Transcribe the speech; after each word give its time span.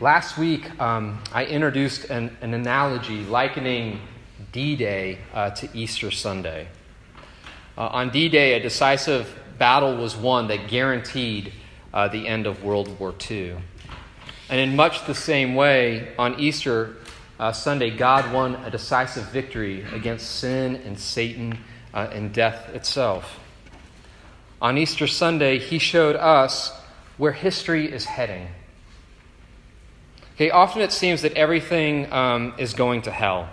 Last 0.00 0.38
week, 0.38 0.80
um, 0.80 1.18
I 1.30 1.44
introduced 1.44 2.06
an, 2.06 2.34
an, 2.40 2.54
analogy 2.54 3.22
likening 3.22 4.00
D 4.50 4.74
Day 4.74 5.18
uh, 5.34 5.50
to 5.50 5.68
Easter 5.76 6.10
Sunday. 6.10 6.68
Uh, 7.76 7.88
on 7.88 8.08
D 8.08 8.30
Day, 8.30 8.54
a 8.54 8.60
decisive 8.60 9.28
battle 9.58 9.94
was 9.98 10.16
won 10.16 10.48
that 10.48 10.68
guaranteed 10.68 11.52
uh, 11.92 12.08
the 12.08 12.26
end 12.26 12.46
of 12.46 12.64
World 12.64 12.98
War 12.98 13.14
II. 13.30 13.56
And 14.48 14.58
in 14.58 14.74
much 14.74 15.04
the 15.04 15.14
same 15.14 15.54
way, 15.54 16.14
on 16.18 16.40
Easter 16.40 16.96
uh, 17.38 17.52
Sunday, 17.52 17.90
God 17.90 18.32
won 18.32 18.54
a 18.54 18.70
decisive 18.70 19.24
victory 19.24 19.84
against 19.92 20.36
sin 20.36 20.76
and 20.76 20.98
Satan 20.98 21.58
uh, 21.92 22.08
and 22.10 22.32
death 22.32 22.70
itself. 22.74 23.38
On 24.62 24.78
Easter 24.78 25.06
Sunday, 25.06 25.58
He 25.58 25.78
showed 25.78 26.16
us 26.16 26.72
where 27.18 27.32
history 27.32 27.92
is 27.92 28.06
heading. 28.06 28.48
Okay, 30.40 30.48
often 30.48 30.80
it 30.80 30.90
seems 30.90 31.20
that 31.20 31.34
everything 31.34 32.10
um, 32.10 32.54
is 32.56 32.72
going 32.72 33.02
to 33.02 33.10
hell, 33.10 33.46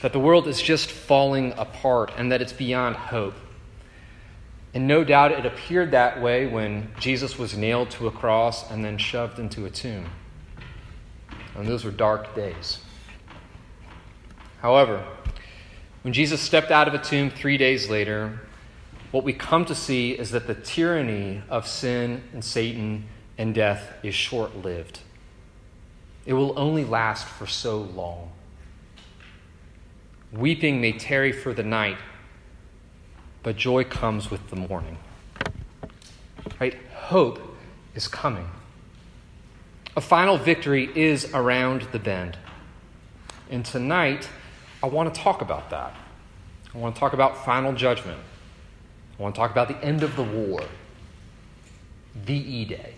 that 0.00 0.14
the 0.14 0.18
world 0.18 0.48
is 0.48 0.62
just 0.62 0.90
falling 0.90 1.52
apart, 1.58 2.12
and 2.16 2.32
that 2.32 2.40
it's 2.40 2.54
beyond 2.54 2.96
hope. 2.96 3.34
And 4.72 4.88
no 4.88 5.04
doubt 5.04 5.32
it 5.32 5.44
appeared 5.44 5.90
that 5.90 6.22
way 6.22 6.46
when 6.46 6.88
Jesus 6.98 7.38
was 7.38 7.58
nailed 7.58 7.90
to 7.90 8.06
a 8.06 8.10
cross 8.10 8.70
and 8.70 8.82
then 8.82 8.96
shoved 8.96 9.38
into 9.38 9.66
a 9.66 9.70
tomb. 9.70 10.06
And 11.54 11.68
those 11.68 11.84
were 11.84 11.90
dark 11.90 12.34
days. 12.34 12.78
However, 14.62 15.04
when 16.00 16.14
Jesus 16.14 16.40
stepped 16.40 16.70
out 16.70 16.88
of 16.88 16.94
a 16.94 16.98
tomb 17.04 17.28
three 17.28 17.58
days 17.58 17.90
later, 17.90 18.40
what 19.10 19.24
we 19.24 19.34
come 19.34 19.66
to 19.66 19.74
see 19.74 20.12
is 20.12 20.30
that 20.30 20.46
the 20.46 20.54
tyranny 20.54 21.42
of 21.50 21.68
sin 21.68 22.22
and 22.32 22.42
Satan 22.42 23.04
and 23.36 23.54
death 23.54 23.92
is 24.02 24.14
short 24.14 24.56
lived. 24.56 25.00
It 26.28 26.34
will 26.34 26.52
only 26.58 26.84
last 26.84 27.26
for 27.26 27.46
so 27.46 27.78
long. 27.78 28.30
Weeping 30.30 30.78
may 30.78 30.92
tarry 30.92 31.32
for 31.32 31.54
the 31.54 31.62
night, 31.62 31.96
but 33.42 33.56
joy 33.56 33.84
comes 33.84 34.30
with 34.30 34.50
the 34.50 34.56
morning. 34.56 34.98
Right? 36.60 36.76
Hope 36.92 37.40
is 37.94 38.08
coming. 38.08 38.46
A 39.96 40.02
final 40.02 40.36
victory 40.36 40.90
is 40.94 41.32
around 41.32 41.88
the 41.92 41.98
bend. 41.98 42.36
And 43.48 43.64
tonight, 43.64 44.28
I 44.82 44.86
want 44.88 45.14
to 45.14 45.18
talk 45.18 45.40
about 45.40 45.70
that. 45.70 45.96
I 46.74 46.76
want 46.76 46.94
to 46.94 46.98
talk 47.00 47.14
about 47.14 47.42
final 47.42 47.72
judgment. 47.72 48.20
I 49.18 49.22
want 49.22 49.34
to 49.34 49.40
talk 49.40 49.50
about 49.50 49.68
the 49.68 49.82
end 49.82 50.02
of 50.02 50.14
the 50.14 50.24
war, 50.24 50.62
VE 52.16 52.66
Day. 52.66 52.97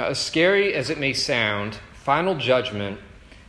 Now, 0.00 0.06
as 0.06 0.18
scary 0.18 0.72
as 0.72 0.88
it 0.88 0.96
may 0.96 1.12
sound, 1.12 1.76
final 1.92 2.34
judgment 2.34 2.98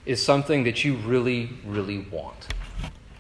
is 0.05 0.21
something 0.21 0.65
that 0.65 0.83
you 0.83 0.97
really, 0.97 1.49
really 1.65 1.99
want. 1.99 2.53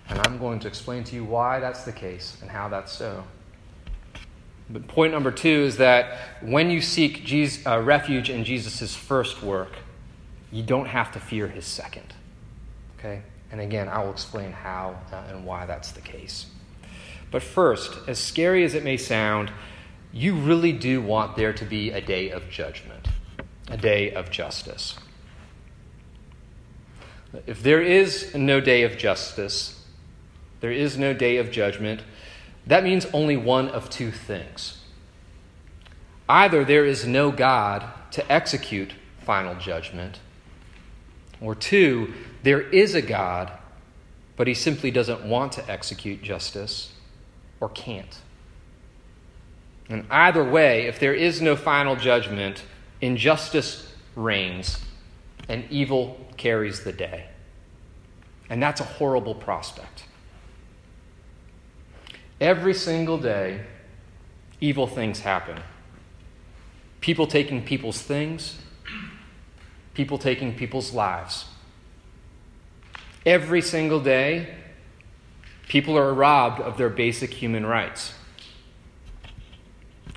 And 0.09 0.19
I'm 0.27 0.37
going 0.37 0.59
to 0.59 0.67
explain 0.67 1.05
to 1.05 1.15
you 1.15 1.23
why 1.23 1.61
that's 1.61 1.85
the 1.85 1.93
case 1.93 2.37
and 2.41 2.51
how 2.51 2.67
that's 2.67 2.91
so. 2.91 3.23
But 4.69 4.85
point 4.89 5.13
number 5.13 5.31
two 5.31 5.47
is 5.47 5.77
that 5.77 6.41
when 6.41 6.69
you 6.69 6.81
seek 6.81 7.23
Jesus, 7.23 7.65
uh, 7.65 7.79
refuge 7.79 8.29
in 8.29 8.43
Jesus' 8.43 8.97
first 8.97 9.41
work, 9.41 9.77
you 10.51 10.61
don't 10.61 10.87
have 10.87 11.13
to 11.13 11.19
fear 11.21 11.47
his 11.47 11.65
second. 11.65 12.13
Okay? 12.99 13.21
And 13.49 13.61
again, 13.61 13.87
I 13.87 14.03
will 14.03 14.11
explain 14.11 14.51
how 14.51 14.97
uh, 15.13 15.23
and 15.29 15.45
why 15.45 15.65
that's 15.65 15.93
the 15.93 16.01
case. 16.01 16.47
But 17.31 17.43
first, 17.43 17.97
as 18.09 18.19
scary 18.19 18.65
as 18.65 18.75
it 18.75 18.83
may 18.83 18.97
sound, 18.97 19.53
you 20.11 20.35
really 20.35 20.73
do 20.73 21.01
want 21.01 21.37
there 21.37 21.53
to 21.53 21.63
be 21.63 21.91
a 21.91 22.01
day 22.01 22.29
of 22.29 22.49
judgment, 22.49 23.07
a 23.71 23.77
day 23.77 24.11
of 24.11 24.29
justice. 24.29 24.95
If 27.47 27.63
there 27.63 27.81
is 27.81 28.35
no 28.35 28.59
day 28.59 28.83
of 28.83 28.97
justice, 28.97 29.85
there 30.59 30.71
is 30.71 30.97
no 30.97 31.13
day 31.13 31.37
of 31.37 31.51
judgment, 31.51 32.01
that 32.67 32.83
means 32.83 33.07
only 33.13 33.37
one 33.37 33.69
of 33.69 33.89
two 33.89 34.11
things. 34.11 34.79
Either 36.27 36.63
there 36.63 36.85
is 36.85 37.07
no 37.07 37.31
God 37.31 37.85
to 38.11 38.31
execute 38.31 38.93
final 39.19 39.55
judgment, 39.55 40.19
or 41.39 41.55
two, 41.55 42.13
there 42.43 42.61
is 42.61 42.93
a 42.93 43.01
God, 43.01 43.51
but 44.35 44.47
he 44.47 44.53
simply 44.53 44.91
doesn't 44.91 45.23
want 45.23 45.53
to 45.53 45.71
execute 45.71 46.21
justice 46.21 46.91
or 47.59 47.69
can't. 47.69 48.19
And 49.89 50.05
either 50.09 50.43
way, 50.43 50.87
if 50.87 50.99
there 50.99 51.13
is 51.13 51.41
no 51.41 51.55
final 51.55 51.95
judgment, 51.95 52.63
injustice 53.01 53.93
reigns 54.15 54.79
and 55.49 55.65
evil 55.69 56.17
carries 56.37 56.83
the 56.83 56.93
day. 56.93 57.25
And 58.49 58.61
that's 58.61 58.81
a 58.81 58.85
horrible 58.85 59.35
prospect. 59.35 60.03
Every 62.39 62.73
single 62.73 63.17
day, 63.17 63.61
evil 64.59 64.87
things 64.87 65.21
happen. 65.21 65.59
People 66.99 67.27
taking 67.27 67.63
people's 67.63 68.01
things, 68.01 68.57
people 69.93 70.17
taking 70.17 70.55
people's 70.55 70.93
lives. 70.93 71.45
Every 73.25 73.61
single 73.61 73.99
day, 73.99 74.55
people 75.67 75.97
are 75.97 76.13
robbed 76.13 76.59
of 76.59 76.77
their 76.77 76.89
basic 76.89 77.33
human 77.33 77.65
rights. 77.65 78.13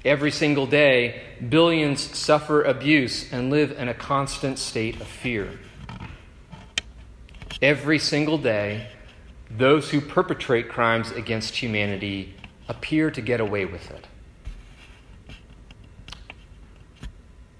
Every 0.04 0.30
single 0.30 0.66
day, 0.66 1.22
billions 1.48 2.02
suffer 2.02 2.62
abuse 2.62 3.32
and 3.32 3.48
live 3.48 3.72
in 3.72 3.88
a 3.88 3.94
constant 3.94 4.58
state 4.58 5.00
of 5.00 5.06
fear. 5.06 5.58
Every 7.62 7.98
single 7.98 8.36
day, 8.36 8.88
those 9.50 9.90
who 9.90 10.02
perpetrate 10.02 10.68
crimes 10.68 11.10
against 11.10 11.56
humanity 11.56 12.34
appear 12.68 13.10
to 13.10 13.22
get 13.22 13.40
away 13.40 13.64
with 13.64 13.90
it. 13.90 14.06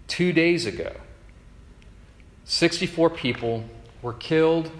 Two 0.06 0.32
days 0.32 0.66
ago, 0.66 0.92
64 2.44 3.08
people 3.10 3.64
were 4.02 4.12
killed 4.12 4.70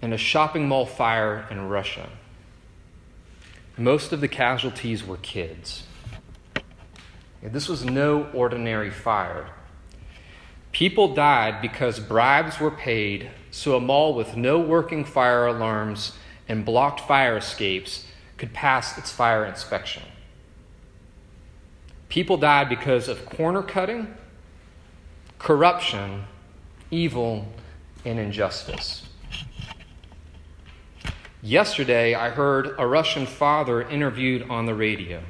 in 0.00 0.12
a 0.12 0.16
shopping 0.16 0.68
mall 0.68 0.86
fire 0.86 1.46
in 1.50 1.68
Russia. 1.68 2.08
Most 3.76 4.12
of 4.12 4.20
the 4.20 4.28
casualties 4.28 5.04
were 5.04 5.16
kids. 5.16 5.84
This 7.42 7.68
was 7.68 7.84
no 7.84 8.30
ordinary 8.32 8.90
fire. 8.90 9.48
People 10.70 11.14
died 11.14 11.60
because 11.60 11.98
bribes 12.00 12.60
were 12.60 12.70
paid 12.70 13.30
so 13.50 13.76
a 13.76 13.80
mall 13.80 14.14
with 14.14 14.36
no 14.36 14.58
working 14.58 15.04
fire 15.04 15.46
alarms 15.46 16.16
and 16.48 16.64
blocked 16.64 17.00
fire 17.00 17.36
escapes 17.36 18.06
could 18.38 18.52
pass 18.52 18.96
its 18.96 19.10
fire 19.10 19.44
inspection. 19.44 20.02
People 22.08 22.36
died 22.36 22.68
because 22.68 23.08
of 23.08 23.26
corner 23.26 23.62
cutting, 23.62 24.14
corruption, 25.38 26.24
evil, 26.90 27.46
and 28.04 28.18
injustice. 28.18 29.06
Yesterday, 31.42 32.14
I 32.14 32.30
heard 32.30 32.74
a 32.78 32.86
Russian 32.86 33.26
father 33.26 33.82
interviewed 33.82 34.48
on 34.48 34.66
the 34.66 34.74
radio. 34.74 35.22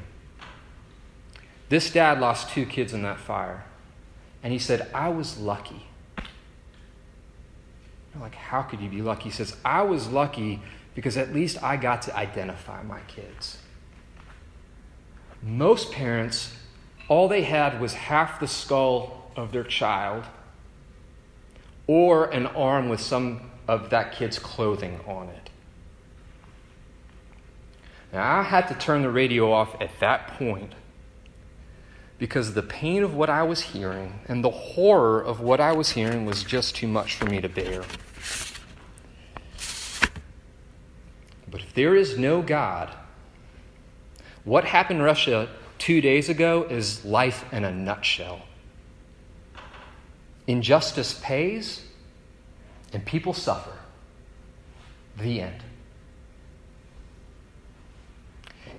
This 1.72 1.90
dad 1.90 2.20
lost 2.20 2.50
two 2.50 2.66
kids 2.66 2.92
in 2.92 3.00
that 3.00 3.18
fire. 3.18 3.64
And 4.42 4.52
he 4.52 4.58
said, 4.58 4.90
I 4.92 5.08
was 5.08 5.38
lucky. 5.38 5.86
You're 6.18 8.20
like, 8.20 8.34
how 8.34 8.60
could 8.60 8.82
you 8.82 8.90
be 8.90 9.00
lucky? 9.00 9.22
He 9.22 9.30
says, 9.30 9.56
I 9.64 9.80
was 9.80 10.08
lucky 10.08 10.60
because 10.94 11.16
at 11.16 11.32
least 11.32 11.62
I 11.62 11.78
got 11.78 12.02
to 12.02 12.14
identify 12.14 12.82
my 12.82 13.00
kids. 13.08 13.56
Most 15.42 15.92
parents, 15.92 16.54
all 17.08 17.26
they 17.26 17.44
had 17.44 17.80
was 17.80 17.94
half 17.94 18.38
the 18.38 18.48
skull 18.48 19.32
of 19.34 19.52
their 19.52 19.64
child 19.64 20.24
or 21.86 22.30
an 22.32 22.48
arm 22.48 22.90
with 22.90 23.00
some 23.00 23.50
of 23.66 23.88
that 23.88 24.12
kid's 24.12 24.38
clothing 24.38 25.00
on 25.06 25.30
it. 25.30 25.48
Now, 28.12 28.40
I 28.40 28.42
had 28.42 28.68
to 28.68 28.74
turn 28.74 29.00
the 29.00 29.10
radio 29.10 29.50
off 29.50 29.74
at 29.80 29.98
that 30.00 30.36
point 30.36 30.74
because 32.18 32.54
the 32.54 32.62
pain 32.62 33.02
of 33.02 33.14
what 33.14 33.28
I 33.30 33.42
was 33.42 33.60
hearing 33.60 34.20
and 34.28 34.44
the 34.44 34.50
horror 34.50 35.20
of 35.20 35.40
what 35.40 35.60
I 35.60 35.72
was 35.72 35.90
hearing 35.90 36.24
was 36.24 36.44
just 36.44 36.76
too 36.76 36.86
much 36.86 37.14
for 37.16 37.26
me 37.26 37.40
to 37.40 37.48
bear. 37.48 37.82
But 41.50 41.60
if 41.60 41.74
there 41.74 41.94
is 41.94 42.16
no 42.16 42.42
God, 42.42 42.94
what 44.44 44.64
happened 44.64 45.00
in 45.00 45.04
Russia 45.04 45.48
two 45.78 46.00
days 46.00 46.28
ago 46.28 46.64
is 46.64 47.04
life 47.04 47.44
in 47.52 47.64
a 47.64 47.72
nutshell. 47.72 48.42
Injustice 50.46 51.20
pays, 51.22 51.82
and 52.92 53.04
people 53.04 53.34
suffer. 53.34 53.72
The 55.18 55.40
end. 55.40 55.62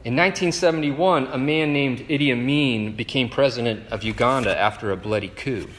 In 0.06 0.18
1971, 0.18 1.28
a 1.28 1.38
man 1.38 1.72
named 1.72 2.00
Idi 2.10 2.30
Amin 2.34 2.94
became 2.94 3.30
president 3.30 3.90
of 3.90 4.04
Uganda 4.04 4.58
after 4.58 4.92
a 4.92 4.98
bloody 4.98 5.30
coup. 5.30 5.70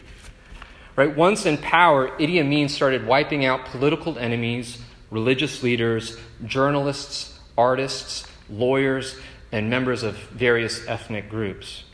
Right? 0.97 1.15
Once 1.15 1.45
in 1.45 1.59
power, 1.59 2.09
Idi 2.19 2.41
Amin 2.41 2.71
started 2.71 3.07
wiping 3.07 3.45
out 3.45 3.67
political 3.67 4.19
enemies, 4.19 4.81
religious 5.11 5.63
leaders, 5.63 6.17
journalists, 6.47 7.39
artists, 7.59 8.27
lawyers, 8.49 9.19
and 9.53 9.69
members 9.69 10.03
of 10.03 10.17
various 10.31 10.89
ethnic 10.89 11.29
groups. 11.29 11.85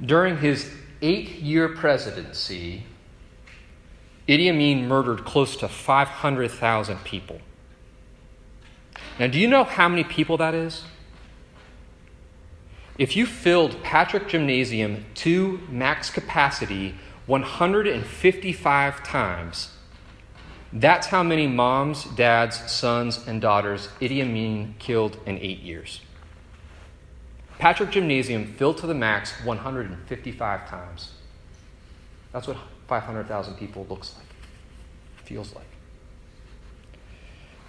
During 0.00 0.38
his 0.38 0.72
eight 1.02 1.40
year 1.40 1.70
presidency, 1.70 2.84
Idi 4.28 4.48
Amin 4.48 4.86
murdered 4.86 5.24
close 5.24 5.56
to 5.56 5.68
500,000 5.68 7.02
people. 7.02 7.40
Now, 9.18 9.26
do 9.26 9.38
you 9.38 9.48
know 9.48 9.64
how 9.64 9.88
many 9.88 10.04
people 10.04 10.36
that 10.38 10.54
is? 10.54 10.84
If 12.98 13.16
you 13.16 13.26
filled 13.26 13.82
Patrick 13.82 14.28
Gymnasium 14.28 15.04
to 15.16 15.60
max 15.68 16.10
capacity 16.10 16.94
155 17.26 19.02
times, 19.02 19.70
that's 20.72 21.08
how 21.08 21.22
many 21.22 21.46
moms, 21.46 22.04
dads, 22.04 22.70
sons, 22.70 23.26
and 23.26 23.40
daughters 23.40 23.88
Idi 24.00 24.20
Amin 24.20 24.74
killed 24.78 25.18
in 25.26 25.38
eight 25.38 25.60
years. 25.60 26.00
Patrick 27.58 27.90
Gymnasium 27.90 28.46
filled 28.54 28.78
to 28.78 28.86
the 28.86 28.94
max 28.94 29.32
155 29.44 30.68
times. 30.68 31.12
That's 32.32 32.48
what 32.48 32.56
500,000 32.88 33.54
people 33.54 33.86
looks 33.88 34.14
like, 34.16 34.26
feels 35.24 35.54
like. 35.54 35.64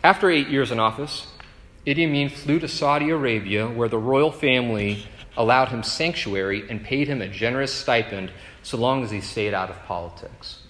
After 0.06 0.30
eight 0.30 0.50
years 0.50 0.70
in 0.70 0.80
office, 0.80 1.26
Idi 1.88 2.06
Amin 2.06 2.30
flew 2.30 2.60
to 2.60 2.68
Saudi 2.68 3.10
Arabia, 3.10 3.68
where 3.68 3.90
the 3.90 3.98
royal 3.98 4.32
family 4.32 5.08
allowed 5.36 5.70
him 5.70 5.82
sanctuary 5.82 6.64
and 6.70 6.84
paid 6.84 7.08
him 7.08 7.24
a 7.24 7.28
generous 7.28 7.74
stipend 7.74 8.32
so 8.62 8.78
long 8.78 9.04
as 9.04 9.10
he 9.10 9.20
stayed 9.20 9.56
out 9.56 9.72
of 9.72 9.84
politics. 9.86 10.62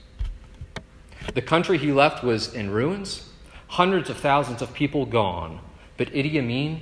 The 1.33 1.41
country 1.41 1.77
he 1.77 1.91
left 1.91 2.23
was 2.23 2.53
in 2.53 2.69
ruins, 2.69 3.27
hundreds 3.67 4.09
of 4.09 4.15
thousands 4.15 4.61
of 4.61 4.73
people 4.73 5.05
gone, 5.05 5.59
but 5.97 6.13
Idi 6.13 6.37
Amin, 6.37 6.81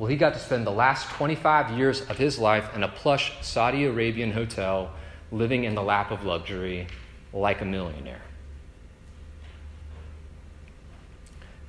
well, 0.00 0.10
he 0.10 0.16
got 0.16 0.32
to 0.32 0.40
spend 0.40 0.66
the 0.66 0.72
last 0.72 1.10
25 1.10 1.78
years 1.78 2.00
of 2.10 2.18
his 2.18 2.40
life 2.40 2.74
in 2.74 2.82
a 2.82 2.88
plush 2.88 3.34
Saudi 3.40 3.84
Arabian 3.84 4.32
hotel, 4.32 4.90
living 5.30 5.62
in 5.62 5.76
the 5.76 5.82
lap 5.84 6.10
of 6.10 6.24
luxury 6.24 6.88
like 7.32 7.60
a 7.60 7.64
millionaire. 7.64 8.22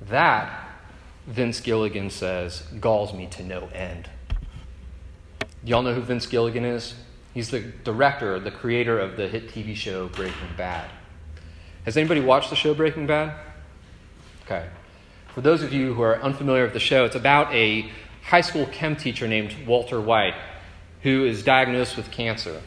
That, 0.08 0.68
Vince 1.26 1.60
Gilligan 1.60 2.10
says, 2.10 2.62
galls 2.80 3.12
me 3.14 3.26
to 3.28 3.42
no 3.42 3.68
end. 3.72 4.08
Y'all 5.64 5.82
know 5.82 5.94
who 5.94 6.02
Vince 6.02 6.26
Gilligan 6.26 6.64
is? 6.64 6.94
He's 7.32 7.50
the 7.50 7.60
director, 7.60 8.38
the 8.38 8.50
creator 8.50 8.98
of 8.98 9.16
the 9.16 9.28
hit 9.28 9.48
TV 9.48 9.74
show 9.74 10.08
Breaking 10.08 10.50
Bad. 10.56 10.90
Has 11.84 11.96
anybody 11.96 12.20
watched 12.20 12.50
the 12.50 12.56
show 12.56 12.74
Breaking 12.74 13.06
Bad? 13.06 13.34
Okay. 14.44 14.68
For 15.28 15.40
those 15.40 15.62
of 15.62 15.72
you 15.72 15.94
who 15.94 16.02
are 16.02 16.20
unfamiliar 16.22 16.64
with 16.64 16.74
the 16.74 16.80
show, 16.80 17.04
it's 17.04 17.16
about 17.16 17.52
a 17.52 17.90
high 18.22 18.40
school 18.40 18.66
chem 18.66 18.96
teacher 18.96 19.26
named 19.26 19.66
Walter 19.66 20.00
White 20.00 20.34
who 21.04 21.24
is 21.26 21.42
diagnosed 21.42 21.96
with 21.96 22.10
cancer. 22.10 22.62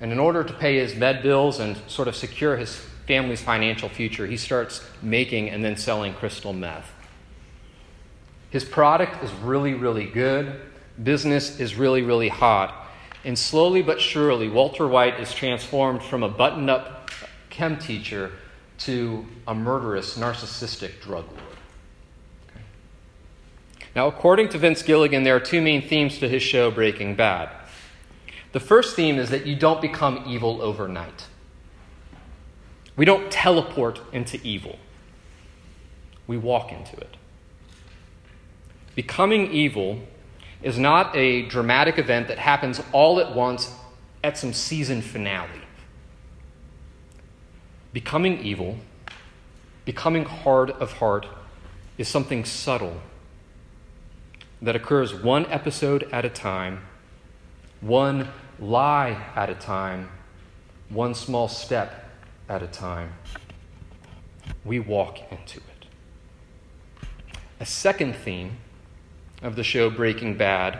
And 0.00 0.12
in 0.12 0.18
order 0.18 0.44
to 0.44 0.52
pay 0.52 0.78
his 0.78 0.94
med 0.94 1.22
bills 1.22 1.58
and 1.58 1.76
sort 1.88 2.08
of 2.08 2.14
secure 2.14 2.56
his 2.56 2.84
family's 3.06 3.42
financial 3.42 3.88
future, 3.88 4.26
he 4.26 4.36
starts 4.36 4.84
making 5.02 5.50
and 5.50 5.64
then 5.64 5.76
selling 5.76 6.14
crystal 6.14 6.52
meth. 6.52 6.90
His 8.50 8.64
product 8.64 9.22
is 9.22 9.32
really, 9.42 9.74
really 9.74 10.06
good 10.06 10.60
business 11.02 11.58
is 11.58 11.76
really, 11.76 12.02
really 12.02 12.28
hot. 12.28 12.88
And 13.24 13.38
slowly 13.38 13.82
but 13.82 14.00
surely, 14.00 14.48
Walter 14.48 14.86
White 14.86 15.18
is 15.18 15.32
transformed 15.32 16.02
from 16.02 16.22
a 16.22 16.28
buttoned 16.28 16.70
up 16.70 17.10
chem 17.50 17.78
teacher 17.78 18.32
to 18.78 19.24
a 19.46 19.54
murderous, 19.54 20.18
narcissistic 20.18 21.00
drug 21.00 21.24
lord. 21.26 21.40
Now, 23.96 24.08
according 24.08 24.48
to 24.50 24.58
Vince 24.58 24.82
Gilligan, 24.82 25.22
there 25.22 25.36
are 25.36 25.40
two 25.40 25.62
main 25.62 25.80
themes 25.80 26.18
to 26.18 26.28
his 26.28 26.42
show, 26.42 26.70
Breaking 26.70 27.14
Bad. 27.14 27.48
The 28.52 28.60
first 28.60 28.96
theme 28.96 29.18
is 29.18 29.30
that 29.30 29.46
you 29.46 29.54
don't 29.54 29.80
become 29.80 30.24
evil 30.26 30.60
overnight. 30.60 31.28
We 32.96 33.04
don't 33.04 33.30
teleport 33.30 34.00
into 34.12 34.40
evil, 34.42 34.78
we 36.26 36.36
walk 36.36 36.72
into 36.72 36.96
it. 36.96 37.16
Becoming 38.94 39.50
evil 39.50 40.00
is 40.62 40.78
not 40.78 41.14
a 41.16 41.42
dramatic 41.42 41.98
event 41.98 42.28
that 42.28 42.38
happens 42.38 42.80
all 42.92 43.18
at 43.18 43.34
once 43.34 43.72
at 44.22 44.38
some 44.38 44.52
season 44.52 45.02
finale. 45.02 45.60
Becoming 47.92 48.40
evil, 48.40 48.78
becoming 49.84 50.24
hard 50.24 50.70
of 50.70 50.92
heart, 50.92 51.26
is 51.98 52.08
something 52.08 52.44
subtle 52.44 53.00
that 54.62 54.74
occurs 54.74 55.14
one 55.14 55.46
episode 55.46 56.08
at 56.10 56.24
a 56.24 56.30
time, 56.30 56.80
one 57.80 58.28
lie 58.58 59.22
at 59.36 59.50
a 59.50 59.54
time, 59.54 60.08
one 60.88 61.14
small 61.14 61.48
step 61.48 62.03
at 62.48 62.62
a 62.62 62.66
time. 62.66 63.14
We 64.64 64.78
walk 64.78 65.20
into 65.30 65.58
it. 65.58 65.86
A 67.60 67.66
second 67.66 68.14
theme 68.14 68.58
of 69.42 69.56
the 69.56 69.64
show 69.64 69.90
Breaking 69.90 70.36
Bad 70.36 70.78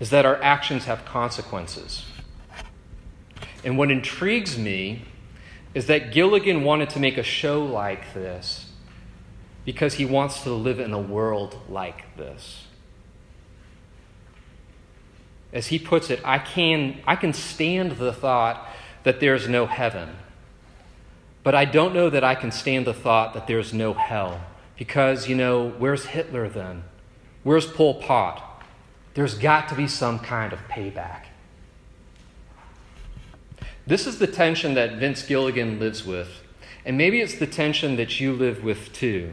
is 0.00 0.10
that 0.10 0.24
our 0.24 0.40
actions 0.42 0.84
have 0.84 1.04
consequences. 1.04 2.06
And 3.64 3.76
what 3.76 3.90
intrigues 3.90 4.56
me 4.56 5.02
is 5.74 5.86
that 5.86 6.12
Gilligan 6.12 6.62
wanted 6.62 6.90
to 6.90 7.00
make 7.00 7.18
a 7.18 7.22
show 7.22 7.64
like 7.64 8.14
this 8.14 8.70
because 9.64 9.94
he 9.94 10.04
wants 10.04 10.42
to 10.44 10.50
live 10.50 10.80
in 10.80 10.92
a 10.92 11.00
world 11.00 11.58
like 11.68 12.16
this. 12.16 12.64
As 15.52 15.66
he 15.68 15.78
puts 15.78 16.10
it, 16.10 16.20
I 16.24 16.38
can, 16.38 17.00
I 17.06 17.16
can 17.16 17.32
stand 17.32 17.92
the 17.92 18.12
thought 18.12 18.68
that 19.02 19.20
there's 19.20 19.48
no 19.48 19.66
heaven. 19.66 20.10
But 21.48 21.54
I 21.54 21.64
don't 21.64 21.94
know 21.94 22.10
that 22.10 22.22
I 22.22 22.34
can 22.34 22.52
stand 22.52 22.86
the 22.86 22.92
thought 22.92 23.32
that 23.32 23.46
there's 23.46 23.72
no 23.72 23.94
hell. 23.94 24.38
Because, 24.76 25.30
you 25.30 25.34
know, 25.34 25.70
where's 25.78 26.04
Hitler 26.04 26.46
then? 26.46 26.84
Where's 27.42 27.66
Pol 27.66 28.02
Pot? 28.02 28.62
There's 29.14 29.32
got 29.32 29.66
to 29.70 29.74
be 29.74 29.88
some 29.88 30.18
kind 30.18 30.52
of 30.52 30.58
payback. 30.68 31.22
This 33.86 34.06
is 34.06 34.18
the 34.18 34.26
tension 34.26 34.74
that 34.74 34.98
Vince 34.98 35.22
Gilligan 35.22 35.80
lives 35.80 36.04
with, 36.04 36.42
and 36.84 36.98
maybe 36.98 37.22
it's 37.22 37.36
the 37.36 37.46
tension 37.46 37.96
that 37.96 38.20
you 38.20 38.34
live 38.34 38.62
with 38.62 38.92
too. 38.92 39.32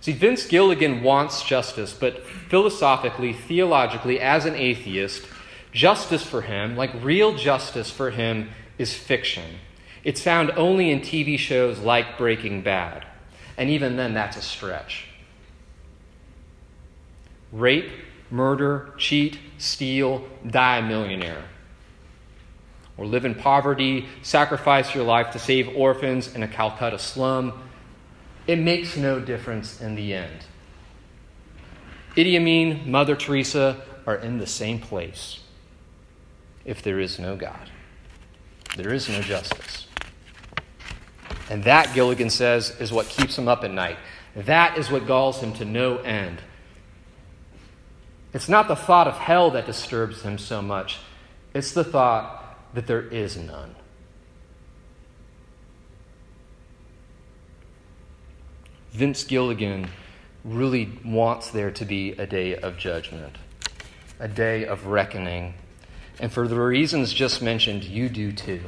See, 0.00 0.10
Vince 0.10 0.46
Gilligan 0.46 1.04
wants 1.04 1.44
justice, 1.44 1.92
but 1.92 2.26
philosophically, 2.26 3.32
theologically, 3.32 4.18
as 4.18 4.46
an 4.46 4.56
atheist, 4.56 5.28
justice 5.70 6.24
for 6.24 6.42
him, 6.42 6.76
like 6.76 6.90
real 7.00 7.36
justice 7.36 7.88
for 7.88 8.10
him, 8.10 8.50
is 8.78 8.94
fiction. 8.94 9.60
It's 10.04 10.22
found 10.22 10.50
only 10.52 10.90
in 10.90 11.00
TV 11.00 11.38
shows 11.38 11.78
like 11.78 12.18
Breaking 12.18 12.62
Bad. 12.62 13.06
And 13.56 13.70
even 13.70 13.96
then, 13.96 14.14
that's 14.14 14.36
a 14.36 14.42
stretch 14.42 15.06
rape, 17.50 17.90
murder, 18.30 18.92
cheat, 18.98 19.38
steal, 19.56 20.26
die 20.46 20.78
a 20.78 20.82
millionaire. 20.82 21.44
Or 22.96 23.06
live 23.06 23.24
in 23.24 23.34
poverty, 23.34 24.06
sacrifice 24.22 24.94
your 24.94 25.04
life 25.04 25.30
to 25.30 25.38
save 25.38 25.68
orphans 25.76 26.34
in 26.34 26.42
a 26.42 26.48
Calcutta 26.48 26.98
slum. 26.98 27.62
It 28.46 28.58
makes 28.58 28.96
no 28.96 29.20
difference 29.20 29.80
in 29.80 29.94
the 29.94 30.14
end. 30.14 30.44
Idi 32.16 32.36
Amin, 32.36 32.90
Mother 32.90 33.14
Teresa 33.14 33.80
are 34.06 34.16
in 34.16 34.38
the 34.38 34.46
same 34.46 34.80
place 34.80 35.40
if 36.64 36.82
there 36.82 36.98
is 36.98 37.18
no 37.18 37.36
God. 37.36 37.70
There 38.76 38.92
is 38.92 39.08
no 39.08 39.20
justice. 39.22 39.87
And 41.50 41.64
that, 41.64 41.94
Gilligan 41.94 42.30
says, 42.30 42.78
is 42.80 42.92
what 42.92 43.08
keeps 43.08 43.38
him 43.38 43.48
up 43.48 43.64
at 43.64 43.70
night. 43.70 43.96
That 44.36 44.76
is 44.76 44.90
what 44.90 45.06
galls 45.06 45.40
him 45.40 45.52
to 45.54 45.64
no 45.64 45.98
end. 45.98 46.42
It's 48.34 48.48
not 48.48 48.68
the 48.68 48.76
thought 48.76 49.08
of 49.08 49.14
hell 49.14 49.50
that 49.52 49.66
disturbs 49.66 50.22
him 50.22 50.38
so 50.38 50.60
much, 50.60 50.98
it's 51.54 51.72
the 51.72 51.84
thought 51.84 52.58
that 52.74 52.86
there 52.86 53.02
is 53.02 53.36
none. 53.36 53.74
Vince 58.92 59.24
Gilligan 59.24 59.88
really 60.44 60.90
wants 61.04 61.50
there 61.50 61.70
to 61.70 61.84
be 61.84 62.12
a 62.12 62.26
day 62.26 62.56
of 62.56 62.76
judgment, 62.76 63.36
a 64.18 64.28
day 64.28 64.66
of 64.66 64.86
reckoning. 64.86 65.54
And 66.20 66.32
for 66.32 66.48
the 66.48 66.60
reasons 66.60 67.12
just 67.12 67.40
mentioned, 67.40 67.84
you 67.84 68.08
do 68.08 68.32
too. 68.32 68.60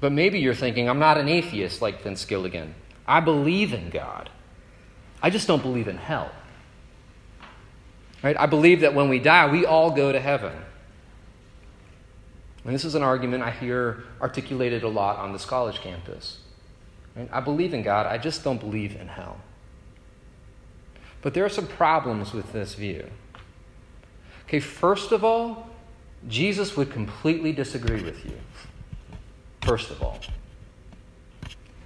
But 0.00 0.12
maybe 0.12 0.38
you're 0.38 0.54
thinking, 0.54 0.88
I'm 0.88 0.98
not 0.98 1.18
an 1.18 1.28
atheist 1.28 1.80
like 1.80 2.02
Vince 2.02 2.24
Gilligan. 2.24 2.74
I 3.06 3.20
believe 3.20 3.72
in 3.72 3.90
God. 3.90 4.30
I 5.22 5.30
just 5.30 5.46
don't 5.46 5.62
believe 5.62 5.88
in 5.88 5.96
hell. 5.96 6.30
Right? 8.22 8.36
I 8.38 8.46
believe 8.46 8.80
that 8.80 8.94
when 8.94 9.08
we 9.08 9.18
die, 9.18 9.50
we 9.50 9.64
all 9.64 9.90
go 9.90 10.12
to 10.12 10.20
heaven. 10.20 10.52
And 12.64 12.74
this 12.74 12.84
is 12.84 12.94
an 12.94 13.02
argument 13.02 13.44
I 13.44 13.52
hear 13.52 14.02
articulated 14.20 14.82
a 14.82 14.88
lot 14.88 15.18
on 15.18 15.32
this 15.32 15.44
college 15.44 15.80
campus. 15.80 16.38
I 17.32 17.40
believe 17.40 17.72
in 17.72 17.82
God, 17.82 18.06
I 18.06 18.18
just 18.18 18.44
don't 18.44 18.60
believe 18.60 18.96
in 18.96 19.08
hell. 19.08 19.38
But 21.22 21.32
there 21.32 21.44
are 21.44 21.50
some 21.50 21.66
problems 21.66 22.32
with 22.32 22.52
this 22.52 22.74
view. 22.74 23.08
Okay, 24.44 24.60
first 24.60 25.12
of 25.12 25.24
all, 25.24 25.70
Jesus 26.28 26.76
would 26.76 26.90
completely 26.90 27.52
disagree 27.52 28.02
with 28.02 28.24
you. 28.24 28.36
First 29.66 29.90
of 29.90 30.00
all. 30.00 30.20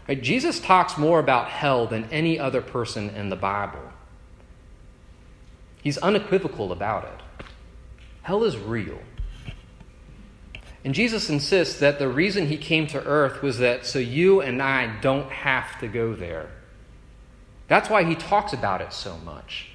Right, 0.07 0.21
Jesus 0.23 0.61
talks 0.61 0.99
more 0.99 1.19
about 1.19 1.49
hell 1.49 1.87
than 1.87 2.05
any 2.11 2.39
other 2.39 2.61
person 2.61 3.09
in 3.09 3.31
the 3.31 3.37
Bible. 3.37 3.81
He's 5.83 5.97
unequivocal 5.97 6.73
about 6.73 7.05
it. 7.05 7.47
Hell 8.21 8.45
is 8.45 8.59
real. 8.59 8.99
And 10.85 10.95
Jesus 10.95 11.31
insists 11.31 11.79
that 11.81 11.99
the 11.99 12.09
reason 12.09 12.49
he 12.49 12.59
came 12.59 12.87
to 12.89 13.03
earth 13.03 13.43
was 13.43 13.59
that 13.59 13.87
so 13.87 13.99
you 13.99 14.43
and 14.43 14.61
I 14.61 15.01
don't 15.01 15.31
have 15.31 15.79
to 15.81 15.89
go 15.89 16.15
there. 16.15 16.51
That's 17.69 17.89
why 17.89 18.05
he 18.05 18.15
talks 18.15 18.53
about 18.53 18.83
it 18.83 18.93
so 18.93 19.17
much. 19.19 19.69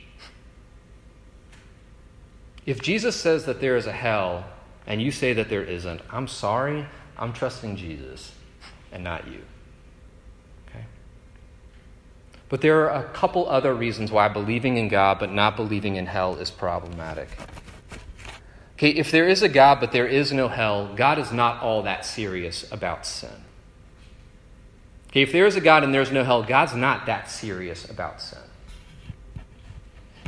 If 2.67 2.81
Jesus 2.81 3.15
says 3.15 3.45
that 3.45 3.61
there 3.61 3.77
is 3.77 3.87
a 3.87 3.91
hell 3.91 4.45
and 4.85 5.01
you 5.01 5.11
say 5.11 5.33
that 5.33 5.49
there 5.49 5.63
isn't, 5.63 6.01
I'm 6.11 6.27
sorry, 6.27 6.85
I'm 7.17 7.33
trusting 7.33 7.75
Jesus 7.75 8.33
and 8.91 9.03
not 9.03 9.27
you. 9.27 9.41
Okay? 10.67 10.85
But 12.49 12.61
there 12.61 12.89
are 12.89 13.03
a 13.03 13.09
couple 13.09 13.47
other 13.47 13.73
reasons 13.73 14.11
why 14.11 14.27
believing 14.27 14.77
in 14.77 14.87
God 14.87 15.19
but 15.19 15.31
not 15.31 15.55
believing 15.55 15.95
in 15.95 16.05
hell 16.05 16.35
is 16.35 16.51
problematic. 16.51 17.29
Okay, 18.73 18.89
if 18.89 19.09
there 19.09 19.27
is 19.27 19.41
a 19.41 19.49
God 19.49 19.79
but 19.79 19.91
there 19.91 20.07
is 20.07 20.33
no 20.33 20.49
hell, 20.49 20.93
God 20.95 21.17
is 21.17 21.31
not 21.31 21.61
all 21.61 21.83
that 21.83 22.05
serious 22.05 22.69
about 22.71 23.05
sin. 23.05 23.45
Okay, 25.09 25.21
if 25.21 25.31
there 25.31 25.45
is 25.45 25.55
a 25.55 25.61
God 25.61 25.83
and 25.83 25.93
there's 25.93 26.11
no 26.11 26.25
hell, 26.25 26.43
God's 26.43 26.75
not 26.75 27.05
that 27.05 27.31
serious 27.31 27.89
about 27.89 28.21
sin. 28.21 28.39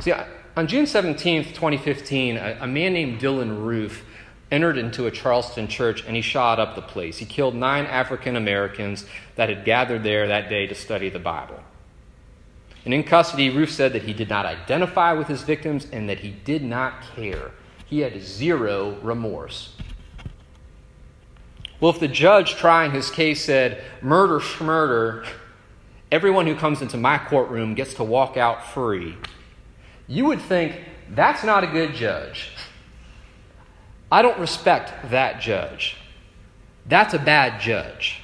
See, 0.00 0.14
on 0.56 0.66
June 0.66 0.86
17th, 0.86 1.48
2015, 1.48 2.36
a, 2.36 2.58
a 2.62 2.66
man 2.66 2.94
named 2.94 3.20
Dylann 3.20 3.64
Roof 3.64 4.04
entered 4.50 4.78
into 4.78 5.06
a 5.06 5.10
Charleston 5.10 5.68
church 5.68 6.04
and 6.06 6.16
he 6.16 6.22
shot 6.22 6.58
up 6.58 6.74
the 6.74 6.82
place. 6.82 7.18
He 7.18 7.26
killed 7.26 7.54
nine 7.54 7.86
African 7.86 8.36
Americans 8.36 9.04
that 9.36 9.48
had 9.48 9.64
gathered 9.64 10.02
there 10.02 10.26
that 10.28 10.48
day 10.48 10.66
to 10.66 10.74
study 10.74 11.10
the 11.10 11.18
Bible. 11.18 11.60
And 12.84 12.94
in 12.94 13.04
custody, 13.04 13.50
Roof 13.50 13.70
said 13.70 13.92
that 13.92 14.04
he 14.04 14.14
did 14.14 14.28
not 14.28 14.46
identify 14.46 15.12
with 15.12 15.28
his 15.28 15.42
victims 15.42 15.86
and 15.92 16.08
that 16.08 16.20
he 16.20 16.30
did 16.30 16.62
not 16.62 17.02
care. 17.14 17.50
He 17.84 18.00
had 18.00 18.22
zero 18.22 18.98
remorse. 19.02 19.74
Well, 21.80 21.90
if 21.90 22.00
the 22.00 22.08
judge 22.08 22.56
trying 22.56 22.92
his 22.92 23.10
case 23.10 23.44
said, 23.44 23.82
murder, 24.02 24.40
schmurder, 24.40 25.26
everyone 26.10 26.46
who 26.46 26.56
comes 26.56 26.82
into 26.82 26.96
my 26.96 27.18
courtroom 27.18 27.74
gets 27.74 27.94
to 27.94 28.04
walk 28.04 28.36
out 28.36 28.66
free, 28.66 29.16
you 30.06 30.24
would 30.24 30.40
think 30.40 30.80
that's 31.10 31.44
not 31.44 31.62
a 31.62 31.68
good 31.68 31.94
judge. 31.94 32.50
I 34.10 34.22
don't 34.22 34.38
respect 34.38 35.10
that 35.10 35.40
judge. 35.40 35.96
That's 36.86 37.12
a 37.14 37.18
bad 37.18 37.60
judge. 37.60 38.22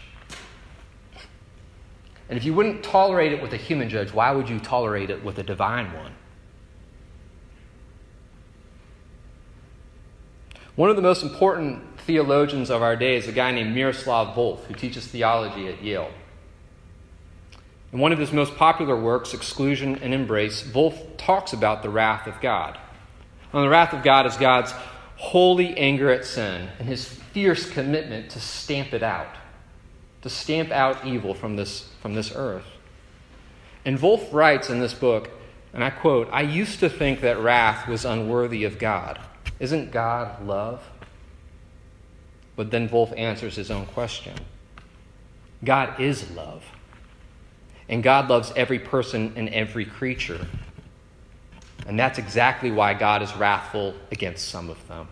And 2.28 2.38
if 2.38 2.44
you 2.44 2.54
wouldn't 2.54 2.82
tolerate 2.82 3.32
it 3.32 3.42
with 3.42 3.52
a 3.52 3.58
human 3.58 3.90
judge, 3.90 4.12
why 4.12 4.32
would 4.32 4.48
you 4.48 4.58
tolerate 4.58 5.10
it 5.10 5.22
with 5.22 5.38
a 5.38 5.42
divine 5.42 5.92
one? 5.92 6.12
One 10.74 10.90
of 10.90 10.96
the 10.96 11.02
most 11.02 11.22
important 11.22 12.00
theologians 12.00 12.70
of 12.70 12.82
our 12.82 12.96
day 12.96 13.16
is 13.16 13.28
a 13.28 13.32
guy 13.32 13.52
named 13.52 13.74
Miroslav 13.74 14.34
Volf, 14.34 14.64
who 14.64 14.74
teaches 14.74 15.06
theology 15.06 15.68
at 15.68 15.82
Yale. 15.84 16.10
In 17.92 18.00
one 18.00 18.10
of 18.10 18.18
his 18.18 18.32
most 18.32 18.56
popular 18.56 18.96
works, 18.96 19.34
Exclusion 19.34 19.96
and 20.02 20.12
Embrace, 20.12 20.64
Volf 20.64 21.16
talks 21.16 21.52
about 21.52 21.82
the 21.82 21.90
wrath 21.90 22.26
of 22.26 22.40
God. 22.40 22.76
And 23.52 23.62
the 23.62 23.68
wrath 23.68 23.92
of 23.92 24.02
God 24.02 24.26
is 24.26 24.36
God's 24.36 24.74
holy 25.16 25.76
anger 25.76 26.10
at 26.10 26.24
sin 26.24 26.68
and 26.78 26.88
his 26.88 27.06
fierce 27.06 27.68
commitment 27.68 28.30
to 28.30 28.40
stamp 28.40 28.92
it 28.92 29.02
out, 29.02 29.36
to 30.22 30.30
stamp 30.30 30.70
out 30.70 31.06
evil 31.06 31.34
from 31.34 31.56
this, 31.56 31.88
from 32.00 32.14
this 32.14 32.32
earth. 32.34 32.66
And 33.84 33.98
Volf 33.98 34.32
writes 34.32 34.70
in 34.70 34.80
this 34.80 34.94
book, 34.94 35.30
and 35.72 35.82
I 35.82 35.90
quote, 35.90 36.28
I 36.32 36.42
used 36.42 36.80
to 36.80 36.88
think 36.88 37.20
that 37.20 37.38
wrath 37.38 37.88
was 37.88 38.04
unworthy 38.04 38.64
of 38.64 38.78
God. 38.78 39.18
Isn't 39.58 39.90
God 39.90 40.46
love? 40.46 40.82
But 42.56 42.70
then 42.70 42.88
Volf 42.88 43.16
answers 43.18 43.56
his 43.56 43.70
own 43.70 43.86
question 43.86 44.34
God 45.62 46.00
is 46.00 46.30
love. 46.32 46.64
And 47.88 48.02
God 48.02 48.30
loves 48.30 48.52
every 48.56 48.78
person 48.78 49.32
and 49.36 49.48
every 49.50 49.84
creature. 49.84 50.46
And 51.86 51.98
that's 51.98 52.18
exactly 52.18 52.70
why 52.70 52.94
God 52.94 53.22
is 53.22 53.34
wrathful 53.36 53.94
against 54.10 54.48
some 54.48 54.70
of 54.70 54.88
them. 54.88 55.08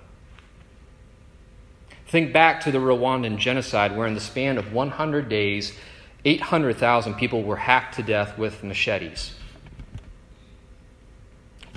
Think 2.07 2.33
back 2.33 2.61
to 2.63 2.71
the 2.71 2.79
Rwandan 2.79 3.39
genocide, 3.39 3.97
where 3.97 4.07
in 4.07 4.15
the 4.15 4.21
span 4.21 4.59
of 4.59 4.73
100 4.73 5.29
days, 5.29 5.73
800,000 6.25 7.15
people 7.15 7.43
were 7.43 7.57
hacked 7.57 7.97
to 7.97 8.03
death 8.03 8.39
with 8.39 8.63
machetes. 8.63 9.35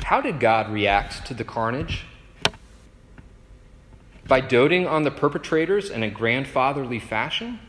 How 0.04 0.22
did 0.22 0.40
God 0.40 0.72
react 0.72 1.26
to 1.28 1.34
the 1.34 1.44
carnage? 1.44 2.06
By 4.28 4.42
doting 4.42 4.86
on 4.86 5.04
the 5.04 5.12
perpetrators 5.12 5.90
in 5.90 6.04
a 6.04 6.10
grandfatherly 6.10 7.00
fashion? 7.00 7.60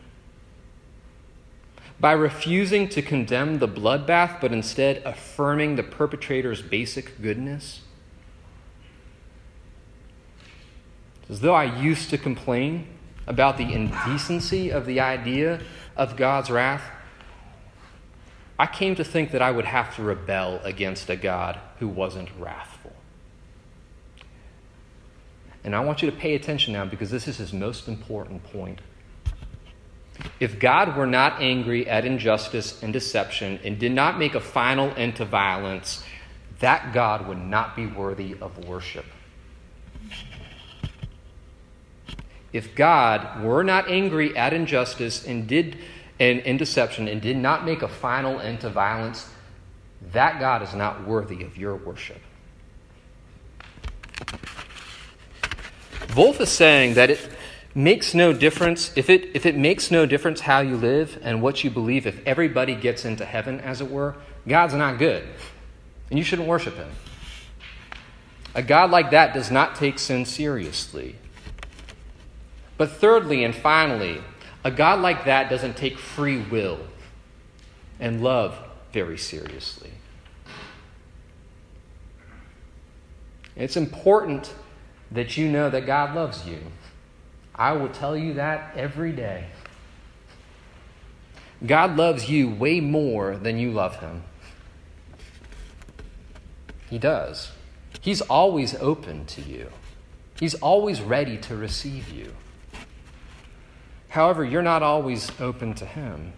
By 1.99 2.11
refusing 2.11 2.89
to 2.89 3.01
condemn 3.01 3.59
the 3.59 3.67
bloodbath, 3.67 4.39
but 4.39 4.51
instead 4.51 5.01
affirming 5.03 5.75
the 5.75 5.83
perpetrator's 5.83 6.61
basic 6.61 7.21
goodness? 7.21 7.81
As 11.29 11.41
though 11.41 11.55
I 11.55 11.63
used 11.63 12.09
to 12.11 12.17
complain 12.17 12.87
about 13.25 13.57
the 13.57 13.73
indecency 13.73 14.69
of 14.69 14.85
the 14.85 14.99
idea 14.99 15.59
of 15.95 16.15
God's 16.15 16.49
wrath, 16.49 16.83
I 18.59 18.65
came 18.65 18.95
to 18.95 19.03
think 19.03 19.31
that 19.31 19.41
I 19.41 19.51
would 19.51 19.65
have 19.65 19.95
to 19.95 20.03
rebel 20.03 20.61
against 20.63 21.09
a 21.09 21.15
God 21.15 21.59
who 21.79 21.87
wasn't 21.87 22.29
wrathful. 22.39 22.93
And 25.63 25.75
I 25.75 25.81
want 25.81 26.01
you 26.01 26.09
to 26.09 26.15
pay 26.15 26.33
attention 26.33 26.73
now 26.73 26.85
because 26.85 27.11
this 27.11 27.27
is 27.27 27.37
his 27.37 27.51
most 27.51 27.87
important 27.87 28.43
point. 28.43 28.79
If 30.39 30.59
God 30.59 30.95
were 30.95 31.07
not 31.07 31.41
angry 31.41 31.87
at 31.87 32.05
injustice 32.05 32.81
and 32.81 32.93
deception 32.93 33.59
and 33.63 33.79
did 33.79 33.91
not 33.91 34.17
make 34.17 34.35
a 34.35 34.39
final 34.39 34.93
end 34.95 35.15
to 35.17 35.25
violence, 35.25 36.03
that 36.59 36.93
God 36.93 37.27
would 37.27 37.37
not 37.37 37.75
be 37.75 37.85
worthy 37.85 38.35
of 38.41 38.65
worship. 38.67 39.05
If 42.53 42.75
God 42.75 43.43
were 43.43 43.63
not 43.63 43.89
angry 43.89 44.35
at 44.35 44.53
injustice 44.53 45.25
and 45.25 45.47
did 45.47 45.77
and, 46.19 46.39
and 46.41 46.57
deception 46.57 47.07
and 47.07 47.21
did 47.21 47.37
not 47.37 47.65
make 47.65 47.81
a 47.81 47.87
final 47.87 48.39
end 48.39 48.61
to 48.61 48.69
violence, 48.69 49.29
that 50.13 50.39
God 50.39 50.61
is 50.63 50.73
not 50.73 51.05
worthy 51.05 51.43
of 51.43 51.57
your 51.57 51.75
worship. 51.75 52.21
Volf 56.07 56.39
is 56.39 56.49
saying 56.49 56.95
that 56.95 57.11
it 57.11 57.19
makes 57.77 58.15
no 58.15 58.33
difference, 58.33 58.91
if 58.95 59.07
it, 59.07 59.29
if 59.35 59.45
it 59.45 59.55
makes 59.55 59.91
no 59.91 60.07
difference 60.07 60.41
how 60.41 60.61
you 60.61 60.75
live 60.75 61.19
and 61.21 61.43
what 61.43 61.63
you 61.63 61.69
believe, 61.69 62.07
if 62.07 62.19
everybody 62.25 62.73
gets 62.73 63.05
into 63.05 63.23
heaven, 63.23 63.59
as 63.59 63.81
it 63.81 63.91
were, 63.91 64.15
God's 64.47 64.73
not 64.73 64.97
good. 64.97 65.23
And 66.09 66.17
you 66.17 66.25
shouldn't 66.25 66.47
worship 66.47 66.75
him. 66.75 66.89
A 68.55 68.63
God 68.63 68.89
like 68.89 69.11
that 69.11 69.31
does 69.31 69.51
not 69.51 69.75
take 69.75 69.99
sin 69.99 70.25
seriously. 70.25 71.17
But 72.77 72.93
thirdly 72.93 73.43
and 73.43 73.53
finally, 73.53 74.21
a 74.63 74.71
God 74.71 74.99
like 75.01 75.25
that 75.25 75.47
doesn't 75.47 75.77
take 75.77 75.99
free 75.99 76.41
will 76.41 76.79
and 77.99 78.23
love 78.23 78.57
very 78.91 79.19
seriously. 79.19 79.91
It's 83.55 83.77
important 83.77 84.51
that 85.11 85.37
you 85.37 85.47
know 85.47 85.69
that 85.69 85.85
God 85.85 86.15
loves 86.15 86.47
you. 86.47 86.57
I 87.57 87.73
will 87.73 87.89
tell 87.89 88.15
you 88.15 88.33
that 88.35 88.73
every 88.75 89.11
day. 89.11 89.45
God 91.65 91.97
loves 91.97 92.29
you 92.29 92.49
way 92.49 92.79
more 92.79 93.35
than 93.35 93.57
you 93.57 93.71
love 93.71 93.99
Him. 93.99 94.23
He 96.89 96.99
does. 96.99 97.51
He's 97.99 98.21
always 98.21 98.75
open 98.75 99.25
to 99.25 99.41
you, 99.41 99.69
He's 100.39 100.53
always 100.55 101.01
ready 101.01 101.37
to 101.37 101.55
receive 101.55 102.09
you. 102.09 102.33
However, 104.09 104.45
you're 104.45 104.61
not 104.61 104.83
always 104.83 105.31
open 105.39 105.73
to 105.75 105.85
Him. 105.85 106.33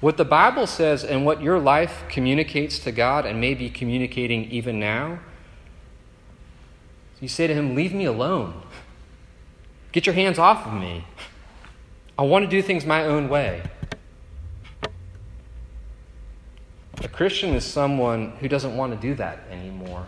What 0.00 0.16
the 0.16 0.24
Bible 0.24 0.66
says 0.66 1.04
and 1.04 1.24
what 1.24 1.42
your 1.42 1.60
life 1.60 2.04
communicates 2.08 2.78
to 2.80 2.90
God 2.90 3.24
and 3.24 3.40
may 3.40 3.54
be 3.54 3.70
communicating 3.70 4.50
even 4.50 4.80
now 4.80 5.20
you 7.22 7.28
say 7.28 7.46
to 7.46 7.54
him, 7.54 7.76
Leave 7.76 7.94
me 7.94 8.04
alone. 8.04 8.62
Get 9.92 10.06
your 10.06 10.14
hands 10.14 10.38
off 10.38 10.66
of 10.66 10.72
me. 10.72 11.04
I 12.18 12.22
want 12.22 12.44
to 12.44 12.50
do 12.50 12.62
things 12.62 12.84
my 12.86 13.04
own 13.04 13.28
way. 13.28 13.62
A 17.02 17.08
Christian 17.08 17.54
is 17.54 17.64
someone 17.64 18.30
who 18.40 18.48
doesn't 18.48 18.76
want 18.76 18.92
to 18.92 19.08
do 19.08 19.14
that 19.16 19.40
anymore, 19.50 20.06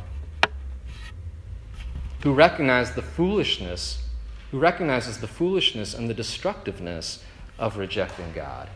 who 2.23 2.33
recognizes 2.33 2.95
the 2.95 3.03
foolishness, 3.03 4.03
who 4.51 4.59
recognizes 4.59 5.19
the 5.19 5.27
foolishness 5.27 5.93
and 5.93 6.09
the 6.09 6.15
destructiveness 6.15 7.23
of 7.59 7.77
rejecting 7.77 8.33
God, 8.33 8.69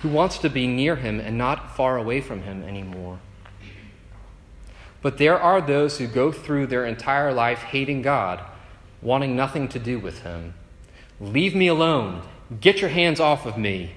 who 0.00 0.08
wants 0.08 0.38
to 0.38 0.48
be 0.48 0.66
near 0.66 0.96
Him 0.96 1.18
and 1.18 1.36
not 1.36 1.76
far 1.76 1.96
away 1.96 2.20
from 2.20 2.42
Him 2.42 2.62
anymore. 2.62 3.18
But 5.02 5.18
there 5.18 5.38
are 5.38 5.60
those 5.60 5.98
who 5.98 6.06
go 6.06 6.30
through 6.30 6.68
their 6.68 6.86
entire 6.86 7.32
life 7.32 7.58
hating 7.58 8.02
God, 8.02 8.40
wanting 9.02 9.36
nothing 9.36 9.68
to 9.68 9.78
do 9.78 9.98
with 9.98 10.20
Him. 10.22 10.54
Leave 11.20 11.54
me 11.54 11.66
alone. 11.66 12.22
Get 12.60 12.80
your 12.80 12.90
hands 12.90 13.20
off 13.20 13.44
of 13.44 13.58
me. 13.58 13.92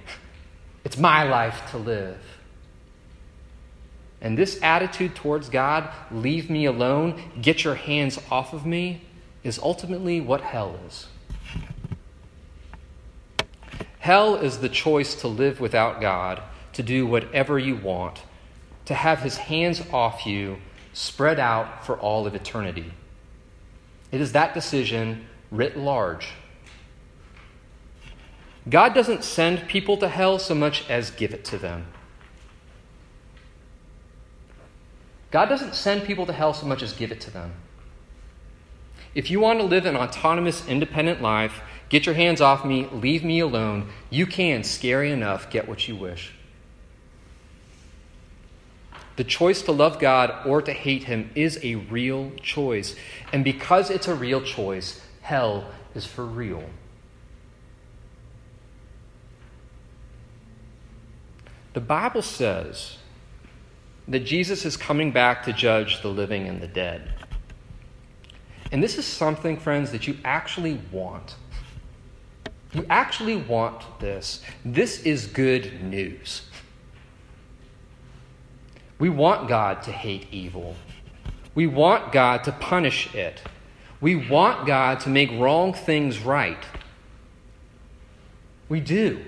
It's 0.83 0.97
my 0.97 1.23
life 1.23 1.69
to 1.71 1.77
live. 1.77 2.19
And 4.21 4.37
this 4.37 4.59
attitude 4.63 5.15
towards 5.15 5.49
God, 5.49 5.89
leave 6.11 6.49
me 6.49 6.65
alone, 6.65 7.21
get 7.41 7.63
your 7.63 7.75
hands 7.75 8.19
off 8.31 8.53
of 8.53 8.65
me, 8.65 9.01
is 9.43 9.59
ultimately 9.59 10.19
what 10.19 10.41
hell 10.41 10.79
is. 10.87 11.07
Hell 13.99 14.35
is 14.35 14.59
the 14.59 14.69
choice 14.69 15.15
to 15.15 15.27
live 15.27 15.59
without 15.59 16.01
God, 16.01 16.41
to 16.73 16.83
do 16.83 17.05
whatever 17.05 17.57
you 17.59 17.75
want, 17.75 18.21
to 18.85 18.93
have 18.93 19.19
his 19.19 19.37
hands 19.37 19.81
off 19.91 20.25
you, 20.25 20.57
spread 20.93 21.39
out 21.39 21.85
for 21.85 21.97
all 21.97 22.25
of 22.25 22.35
eternity. 22.35 22.93
It 24.15 24.21
is 24.21 24.31
that 24.31 24.53
decision 24.53 25.25
writ 25.51 25.75
large. 25.75 26.29
God 28.69 28.93
doesn't 28.93 29.25
send 29.25 29.67
people 29.67 29.97
to 29.97 30.07
hell 30.07 30.39
so 30.39 30.55
much 30.55 30.89
as 30.89 31.11
give 31.11 31.33
it 31.33 31.43
to 31.43 31.57
them. 31.57 31.87
God 35.31 35.47
doesn't 35.49 35.75
send 35.75 36.05
people 36.05 36.25
to 36.27 36.31
hell 36.31 36.53
so 36.53 36.65
much 36.65 36.81
as 36.81 36.93
give 36.93 37.11
it 37.11 37.19
to 37.19 37.29
them. 37.29 37.55
If 39.13 39.29
you 39.29 39.41
want 39.41 39.59
to 39.59 39.65
live 39.65 39.85
an 39.85 39.97
autonomous, 39.97 40.65
independent 40.65 41.21
life, 41.21 41.59
get 41.89 42.05
your 42.05 42.15
hands 42.15 42.39
off 42.39 42.63
me, 42.63 42.87
leave 42.93 43.25
me 43.25 43.41
alone, 43.41 43.89
you 44.09 44.25
can, 44.25 44.63
scary 44.63 45.11
enough, 45.11 45.49
get 45.49 45.67
what 45.67 45.89
you 45.89 45.97
wish. 45.97 46.31
The 49.15 49.23
choice 49.23 49.61
to 49.63 49.71
love 49.71 49.99
God 49.99 50.45
or 50.45 50.61
to 50.61 50.73
hate 50.73 51.05
Him 51.05 51.29
is 51.35 51.59
a 51.63 51.75
real 51.75 52.31
choice. 52.41 52.95
And 53.31 53.43
because 53.43 53.89
it's 53.89 54.07
a 54.07 54.15
real 54.15 54.41
choice, 54.41 55.01
hell 55.21 55.65
is 55.93 56.05
for 56.05 56.25
real. 56.25 56.63
The 61.73 61.81
Bible 61.81 62.21
says 62.21 62.97
that 64.07 64.21
Jesus 64.21 64.65
is 64.65 64.77
coming 64.77 65.11
back 65.11 65.43
to 65.43 65.53
judge 65.53 66.01
the 66.01 66.09
living 66.09 66.47
and 66.47 66.61
the 66.61 66.67
dead. 66.67 67.13
And 68.71 68.81
this 68.81 68.97
is 68.97 69.05
something, 69.05 69.57
friends, 69.57 69.91
that 69.91 70.07
you 70.07 70.17
actually 70.23 70.79
want. 70.91 71.35
You 72.73 72.85
actually 72.89 73.37
want 73.37 73.99
this. 73.99 74.41
This 74.63 75.03
is 75.03 75.27
good 75.27 75.81
news. 75.83 76.43
We 78.97 79.09
want 79.09 79.47
God 79.47 79.83
to 79.83 79.91
hate 79.91 80.27
evil. 80.31 80.75
We 81.53 81.67
want 81.67 82.11
God 82.11 82.43
to 82.45 82.51
punish 82.51 83.13
it. 83.13 83.41
We 84.01 84.15
want 84.15 84.67
God 84.67 84.99
to 85.01 85.09
make 85.09 85.31
wrong 85.31 85.73
things 85.73 86.19
right. 86.19 86.63
We 88.67 88.79
do. 88.79 89.23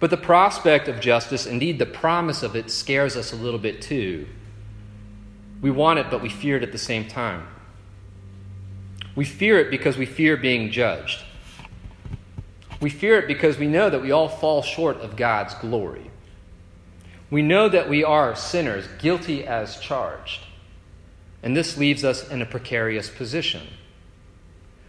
But 0.00 0.10
the 0.10 0.16
prospect 0.16 0.88
of 0.88 1.00
justice, 1.00 1.46
indeed 1.46 1.78
the 1.78 1.86
promise 1.86 2.42
of 2.42 2.54
it, 2.54 2.70
scares 2.70 3.16
us 3.16 3.32
a 3.32 3.36
little 3.36 3.58
bit 3.58 3.82
too. 3.82 4.26
We 5.60 5.70
want 5.70 5.98
it, 5.98 6.06
but 6.10 6.22
we 6.22 6.28
fear 6.28 6.56
it 6.56 6.62
at 6.62 6.70
the 6.70 6.78
same 6.78 7.08
time. 7.08 7.46
We 9.16 9.24
fear 9.24 9.58
it 9.58 9.70
because 9.70 9.96
we 9.98 10.06
fear 10.06 10.36
being 10.36 10.70
judged. 10.70 11.24
We 12.80 12.90
fear 12.90 13.18
it 13.18 13.26
because 13.26 13.58
we 13.58 13.66
know 13.66 13.90
that 13.90 14.00
we 14.00 14.12
all 14.12 14.28
fall 14.28 14.62
short 14.62 14.98
of 14.98 15.16
God's 15.16 15.54
glory. 15.54 16.08
We 17.30 17.42
know 17.42 17.68
that 17.68 17.88
we 17.88 18.04
are 18.04 18.34
sinners, 18.34 18.86
guilty 18.98 19.46
as 19.46 19.78
charged. 19.78 20.40
And 21.42 21.56
this 21.56 21.76
leaves 21.76 22.04
us 22.04 22.28
in 22.28 22.42
a 22.42 22.46
precarious 22.46 23.10
position. 23.10 23.66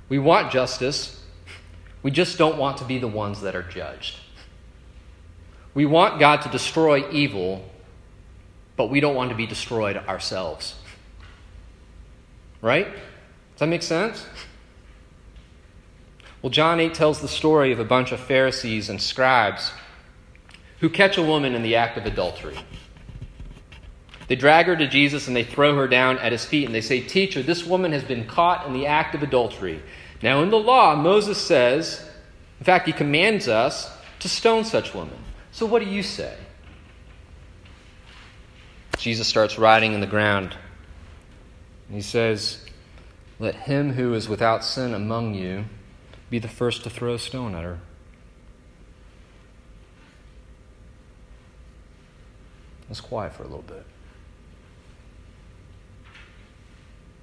We 0.08 0.20
want 0.20 0.52
justice, 0.52 1.24
we 2.02 2.12
just 2.12 2.38
don't 2.38 2.58
want 2.58 2.78
to 2.78 2.86
be 2.86 2.98
the 2.98 3.08
ones 3.08 3.42
that 3.42 3.56
are 3.56 3.64
judged. 3.64 4.16
We 5.74 5.86
want 5.86 6.20
God 6.20 6.42
to 6.44 6.50
destroy 6.50 7.10
evil, 7.12 7.70
but 8.76 8.90
we 8.90 9.00
don't 9.00 9.16
want 9.16 9.30
to 9.30 9.36
be 9.36 9.46
destroyed 9.46 9.98
ourselves. 9.98 10.76
Right? 12.62 12.88
Does 12.88 13.60
that 13.60 13.68
make 13.68 13.84
sense? 13.84 14.26
Well, 16.42 16.50
John 16.50 16.80
8 16.80 16.94
tells 16.94 17.20
the 17.20 17.28
story 17.28 17.74
of 17.74 17.80
a 17.80 17.86
bunch 17.86 18.14
of 18.14 18.20
Pharisees 18.20 18.90
and 18.90 19.02
scribes 19.02 19.72
who 20.80 20.90
catch 20.90 21.18
a 21.18 21.24
woman 21.24 21.56
in 21.56 21.64
the 21.64 21.76
act 21.76 21.98
of 21.98 22.06
adultery. 22.06 22.58
They 24.28 24.36
drag 24.36 24.68
her 24.68 24.76
to 24.76 24.88
Jesus 24.88 25.28
and 25.28 25.36
they 25.36 25.44
throw 25.44 25.76
her 25.76 25.88
down 25.88 26.20
at 26.20 26.32
his 26.32 26.46
feet 26.46 26.66
and 26.66 26.76
they 26.76 26.82
say, 26.82 27.02
Teacher, 27.02 27.42
this 27.42 27.66
woman 27.66 27.92
has 27.92 28.04
been 28.04 28.28
caught 28.28 28.68
in 28.68 28.74
the 28.74 28.86
act 28.86 29.16
of 29.16 29.24
adultery. 29.24 29.82
Now, 30.22 30.44
in 30.44 30.50
the 30.50 30.60
law, 30.60 30.96
Moses 30.96 31.38
says, 31.40 32.06
in 32.60 32.66
fact, 32.66 32.86
he 32.86 32.94
commands 32.94 33.48
us 33.48 33.92
to 34.20 34.30
stone 34.30 34.66
such 34.66 34.94
women. 34.94 35.18
So, 35.52 35.66
what 35.66 35.82
do 35.82 35.90
you 35.90 36.04
say? 36.04 36.36
Jesus 38.98 39.28
starts 39.28 39.58
writing 39.58 39.94
in 39.94 40.02
the 40.02 40.08
ground. 40.08 40.56
He 41.90 42.02
says, 42.02 42.66
Let 43.40 43.56
him 43.56 43.94
who 43.94 44.14
is 44.14 44.28
without 44.28 44.64
sin 44.66 44.94
among 44.94 45.36
you 45.36 45.66
be 46.30 46.38
the 46.38 46.50
first 46.50 46.84
to 46.84 46.90
throw 46.90 47.16
a 47.16 47.20
stone 47.20 47.56
at 47.56 47.64
her. 47.64 47.80
Let's 52.90 53.02
quiet 53.02 53.34
for 53.34 53.44
a 53.44 53.48
little 53.48 53.62
bit. 53.62 53.86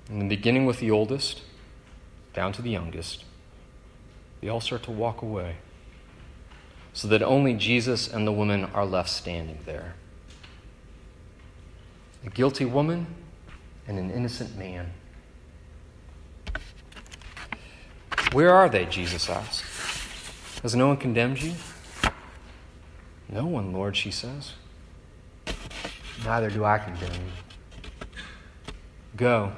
And 0.08 0.20
then 0.20 0.28
beginning 0.28 0.64
with 0.64 0.78
the 0.78 0.90
oldest, 0.90 1.42
down 2.32 2.52
to 2.52 2.62
the 2.62 2.70
youngest, 2.70 3.24
they 4.40 4.48
all 4.48 4.60
start 4.60 4.84
to 4.84 4.92
walk 4.92 5.22
away 5.22 5.56
so 6.92 7.08
that 7.08 7.22
only 7.22 7.54
Jesus 7.54 8.08
and 8.08 8.26
the 8.26 8.32
woman 8.32 8.64
are 8.66 8.86
left 8.86 9.10
standing 9.10 9.58
there. 9.66 9.94
A 12.24 12.30
guilty 12.30 12.64
woman 12.64 13.06
and 13.88 13.98
an 13.98 14.10
innocent 14.10 14.56
man. 14.56 14.92
Where 18.32 18.52
are 18.52 18.68
they? 18.68 18.86
Jesus 18.86 19.28
asked. 19.28 19.64
Has 20.62 20.74
no 20.74 20.88
one 20.88 20.96
condemned 20.96 21.42
you? 21.42 21.54
No 23.28 23.46
one, 23.46 23.72
Lord, 23.72 23.96
she 23.96 24.10
says. 24.10 24.54
Neither 26.24 26.50
do 26.50 26.64
I 26.64 26.78
condemn 26.78 27.12
you. 27.12 28.06
Go, 29.16 29.52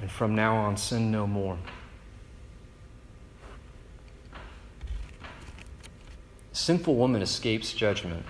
and 0.00 0.10
from 0.10 0.34
now 0.34 0.56
on 0.56 0.76
sin 0.76 1.10
no 1.10 1.26
more. 1.26 1.58
sinful 6.64 6.94
woman 6.94 7.20
escapes 7.20 7.74
judgment. 7.74 8.24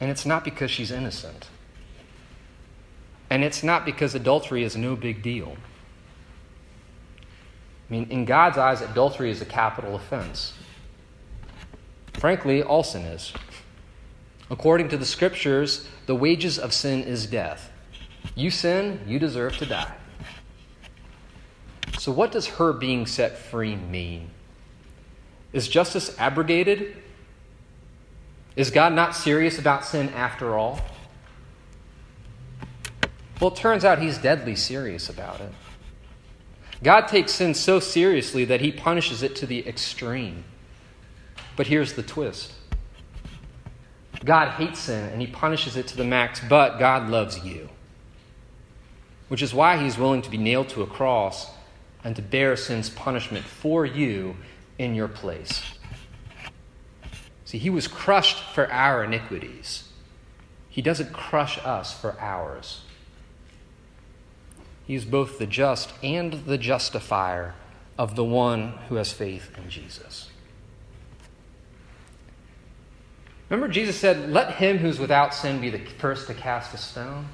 And 0.00 0.10
it's 0.10 0.24
not 0.24 0.42
because 0.42 0.70
she's 0.70 0.90
innocent. 0.90 1.48
And 3.28 3.44
it's 3.44 3.62
not 3.62 3.84
because 3.84 4.14
adultery 4.14 4.64
is 4.64 4.74
no 4.74 4.96
big 4.96 5.22
deal. 5.22 5.56
I 7.20 7.92
mean, 7.92 8.06
in 8.08 8.24
God's 8.24 8.56
eyes, 8.56 8.80
adultery 8.80 9.30
is 9.30 9.42
a 9.42 9.44
capital 9.44 9.94
offense. 9.94 10.54
Frankly, 12.14 12.62
all 12.62 12.82
sin 12.82 13.02
is. 13.02 13.32
According 14.50 14.88
to 14.88 14.96
the 14.96 15.06
scriptures, 15.06 15.88
the 16.06 16.14
wages 16.14 16.58
of 16.58 16.72
sin 16.72 17.04
is 17.04 17.26
death. 17.26 17.70
You 18.34 18.50
sin, 18.50 19.00
you 19.06 19.18
deserve 19.18 19.56
to 19.58 19.66
die. 19.66 19.94
So, 21.98 22.10
what 22.10 22.32
does 22.32 22.46
her 22.46 22.72
being 22.72 23.06
set 23.06 23.38
free 23.38 23.76
mean? 23.76 24.30
Is 25.52 25.68
justice 25.68 26.16
abrogated? 26.18 26.96
Is 28.56 28.70
God 28.70 28.92
not 28.92 29.14
serious 29.14 29.58
about 29.58 29.84
sin 29.84 30.08
after 30.10 30.56
all? 30.56 30.80
Well, 33.40 33.50
it 33.50 33.56
turns 33.56 33.84
out 33.84 34.00
he's 34.00 34.18
deadly 34.18 34.56
serious 34.56 35.08
about 35.08 35.40
it. 35.40 35.52
God 36.82 37.08
takes 37.08 37.32
sin 37.32 37.54
so 37.54 37.78
seriously 37.78 38.44
that 38.46 38.60
he 38.60 38.72
punishes 38.72 39.22
it 39.22 39.36
to 39.36 39.46
the 39.46 39.66
extreme. 39.66 40.44
But 41.56 41.66
here's 41.66 41.92
the 41.94 42.02
twist 42.02 42.52
God 44.24 44.50
hates 44.50 44.80
sin 44.80 45.10
and 45.10 45.20
he 45.20 45.26
punishes 45.26 45.76
it 45.76 45.86
to 45.88 45.96
the 45.96 46.04
max, 46.04 46.40
but 46.48 46.78
God 46.78 47.08
loves 47.08 47.44
you. 47.44 47.68
Which 49.28 49.42
is 49.42 49.54
why 49.54 49.76
he's 49.76 49.96
willing 49.96 50.22
to 50.22 50.30
be 50.30 50.36
nailed 50.36 50.68
to 50.70 50.82
a 50.82 50.86
cross 50.86 51.50
and 52.04 52.16
to 52.16 52.22
bear 52.22 52.56
sin's 52.56 52.90
punishment 52.90 53.44
for 53.44 53.86
you 53.86 54.36
in 54.78 54.94
your 54.94 55.08
place. 55.08 55.62
See, 57.44 57.58
he 57.58 57.70
was 57.70 57.88
crushed 57.88 58.42
for 58.54 58.70
our 58.70 59.04
iniquities. 59.04 59.88
He 60.68 60.82
doesn't 60.82 61.12
crush 61.12 61.58
us 61.64 61.92
for 61.92 62.18
ours. 62.20 62.82
He's 64.86 65.04
both 65.04 65.38
the 65.38 65.46
just 65.46 65.92
and 66.02 66.32
the 66.46 66.58
justifier 66.58 67.54
of 67.98 68.16
the 68.16 68.24
one 68.24 68.78
who 68.88 68.94
has 68.96 69.12
faith 69.12 69.50
in 69.58 69.68
Jesus. 69.68 70.29
Remember, 73.50 73.70
Jesus 73.70 73.96
said, 73.96 74.30
Let 74.30 74.54
him 74.54 74.78
who's 74.78 74.98
without 74.98 75.34
sin 75.34 75.60
be 75.60 75.70
the 75.70 75.80
first 75.98 76.28
to 76.28 76.34
cast 76.34 76.72
a 76.72 76.78
stone? 76.78 77.28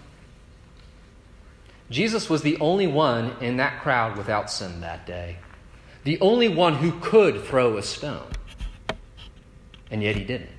Jesus 1.91 2.29
was 2.29 2.43
the 2.43 2.57
only 2.57 2.87
one 2.87 3.37
in 3.41 3.59
that 3.59 3.81
crowd 3.83 4.17
without 4.17 4.51
sin 4.51 4.81
that 4.81 5.07
day, 5.07 5.37
the 6.03 6.19
only 6.21 6.49
one 6.49 6.77
who 6.77 6.99
could 7.01 7.45
throw 7.45 7.77
a 7.77 7.83
stone. 7.83 8.27
And 9.91 10.03
yet 10.03 10.17
he 10.17 10.25
didn't. 10.25 10.51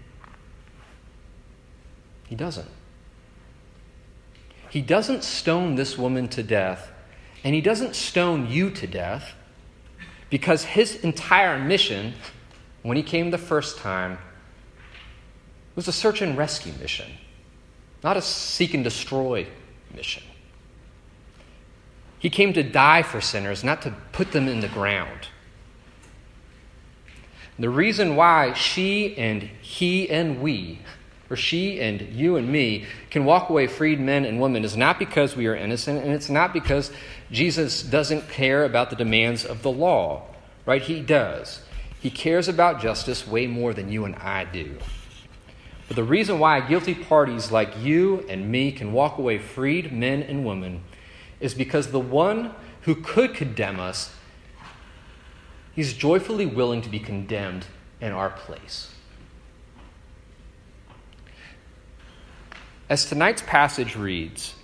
He 2.28 2.36
doesn't. 2.36 2.70
He 4.70 4.82
doesn't 4.82 5.24
stone 5.24 5.76
this 5.76 5.98
woman 5.98 6.28
to 6.30 6.44
death, 6.44 6.92
and 7.44 7.56
he 7.56 7.62
doesn't 7.62 7.96
stone 7.96 8.48
you 8.48 8.70
to 8.70 8.86
death 8.86 9.34
because 10.30 10.64
his 10.64 10.98
entire 10.98 11.58
mission, 11.58 12.14
when 12.84 12.96
he 12.96 13.04
came 13.04 13.32
the 13.32 13.38
first 13.38 13.78
time, 13.80 14.18
was 15.78 15.88
a 15.88 15.94
search 15.94 16.24
and 16.24 16.36
rescue 16.36 16.74
mission, 16.82 17.10
not 18.04 18.18
a 18.18 18.22
seek 18.22 18.74
and 18.74 18.84
destroy 18.84 19.46
mission. 19.96 20.24
He 22.18 22.32
came 22.32 22.52
to 22.54 22.64
die 22.64 23.04
for 23.04 23.22
sinners, 23.22 23.64
not 23.64 23.84
to 23.84 23.94
put 24.12 24.32
them 24.32 24.48
in 24.48 24.60
the 24.60 24.68
ground. 24.68 25.28
The 27.60 27.70
reason 27.70 28.16
why 28.16 28.54
she 28.54 29.16
and 29.18 29.44
he 29.44 30.10
and 30.10 30.42
we 30.42 30.80
or 31.30 31.36
she 31.36 31.80
and 31.80 32.02
you 32.02 32.38
and 32.38 32.50
me 32.50 32.86
can 33.12 33.24
walk 33.24 33.50
away 33.50 33.68
freed 33.68 34.00
men 34.00 34.26
and 34.26 34.42
women 34.42 34.64
is 34.64 34.76
not 34.76 34.98
because 34.98 35.36
we 35.36 35.46
are 35.46 35.56
innocent, 35.56 36.04
and 36.04 36.12
it's 36.12 36.30
not 36.30 36.54
because 36.54 36.92
Jesus 37.32 37.84
doesn't 37.84 38.30
care 38.30 38.64
about 38.64 38.90
the 38.90 38.96
demands 38.96 39.46
of 39.46 39.62
the 39.62 39.72
law, 39.72 40.24
right? 40.66 40.82
He 40.82 41.02
does. 41.02 41.62
He 42.00 42.10
cares 42.10 42.48
about 42.48 42.82
justice 42.82 43.28
way 43.28 43.46
more 43.46 43.74
than 43.74 43.92
you 43.92 44.06
and 44.06 44.16
I 44.16 44.46
do. 44.46 44.78
But 45.88 45.96
the 45.96 46.04
reason 46.04 46.40
why 46.40 46.60
guilty 46.60 46.94
parties 46.94 47.52
like 47.52 47.78
you 47.80 48.26
and 48.28 48.52
me 48.52 48.72
can 48.72 48.92
walk 48.92 49.18
away 49.18 49.38
freed 49.38 49.92
men 49.92 50.22
and 50.22 50.46
women 50.46 50.84
is 51.40 51.54
because 51.54 51.92
the 51.92 52.00
one 52.00 52.54
who 52.82 52.96
could 52.96 53.34
condemn 53.34 53.80
us, 53.80 54.14
he's 55.74 55.94
joyfully 55.94 56.46
willing 56.46 56.82
to 56.82 56.90
be 56.90 57.00
condemned 57.00 57.66
in 58.02 58.12
our 58.12 58.30
place. 58.30 58.94
As 62.90 63.08
tonight's 63.08 63.42
passage 63.42 63.96
reads, 63.96 64.56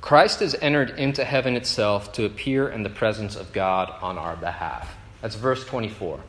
Christ 0.00 0.40
has 0.40 0.54
entered 0.60 0.90
into 0.98 1.24
heaven 1.24 1.56
itself 1.56 2.12
to 2.12 2.24
appear 2.24 2.68
in 2.68 2.82
the 2.82 2.90
presence 2.90 3.36
of 3.36 3.52
God 3.52 3.92
on 4.02 4.18
our 4.18 4.36
behalf. 4.36 4.96
That's 5.22 5.36
verse 5.36 5.64
24. 5.64 6.20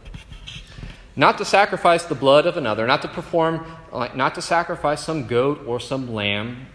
Not 1.15 1.37
to 1.37 1.45
sacrifice 1.45 2.03
the 2.03 2.15
blood 2.15 2.45
of 2.45 2.57
another, 2.57 2.85
not 2.85 3.01
to 3.03 3.07
perform, 3.07 3.65
not 3.91 4.35
to 4.35 4.41
sacrifice 4.41 5.03
some 5.03 5.27
goat 5.27 5.61
or 5.65 5.79
some 5.79 6.13
lamb, 6.13 6.67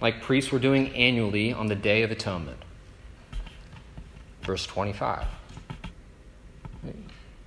like 0.00 0.22
priests 0.22 0.50
were 0.50 0.58
doing 0.58 0.94
annually 0.94 1.52
on 1.52 1.66
the 1.66 1.76
Day 1.76 2.02
of 2.02 2.10
Atonement. 2.10 2.58
Verse 4.42 4.66
25. 4.66 5.26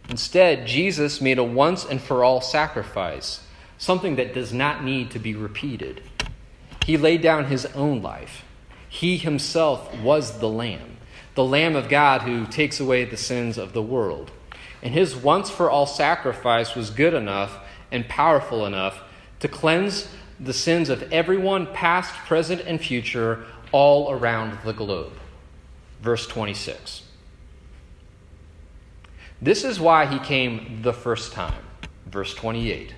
Instead, 0.10 0.68
Jesus 0.68 1.22
made 1.22 1.38
a 1.38 1.44
once 1.44 1.86
and 1.86 2.02
for 2.02 2.24
all 2.24 2.42
sacrifice 2.42 3.42
something 3.78 4.16
that 4.18 4.34
does 4.34 4.54
not 4.54 4.84
need 4.84 5.10
to 5.12 5.20
be 5.20 5.34
repeated. 5.34 6.04
He 6.86 6.98
laid 6.98 7.22
down 7.22 7.46
his 7.46 7.66
own 7.68 8.02
life. 8.02 8.44
He 8.88 9.18
himself 9.18 9.98
was 10.02 10.40
the 10.40 10.50
Lamb, 10.50 10.98
the 11.36 11.46
Lamb 11.46 11.76
of 11.76 11.90
God 11.90 12.22
who 12.22 12.46
takes 12.46 12.80
away 12.80 13.06
the 13.06 13.18
sins 13.18 13.58
of 13.58 13.74
the 13.74 13.82
world. 13.82 14.32
And 14.82 14.94
his 14.94 15.16
once 15.16 15.50
for 15.50 15.70
all 15.70 15.86
sacrifice 15.86 16.76
was 16.76 16.90
good 16.90 17.14
enough 17.14 17.60
and 17.92 18.08
powerful 18.08 18.66
enough 18.66 19.02
to 19.40 19.48
cleanse 19.48 20.08
the 20.40 20.54
sins 20.54 20.90
of 20.90 21.04
everyone, 21.14 21.68
past, 21.68 22.14
present, 22.26 22.62
and 22.62 22.82
future, 22.82 23.44
all 23.72 24.12
around 24.12 24.58
the 24.66 24.74
globe. 24.74 25.14
Verse 26.02 26.26
26. 26.28 27.04
This 29.42 29.64
is 29.64 29.80
why 29.80 30.06
he 30.06 30.20
came 30.20 30.82
the 30.82 30.94
first 30.94 31.34
time. 31.34 31.64
Verse 32.06 32.34
28. 32.34 32.94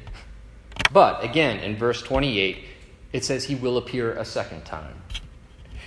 But 0.92 1.24
again, 1.24 1.60
in 1.60 1.76
verse 1.76 2.02
28, 2.02 2.66
it 3.14 3.24
says 3.24 3.46
he 3.46 3.56
will 3.56 3.78
appear 3.78 4.14
a 4.14 4.26
second 4.26 4.66
time. 4.66 4.96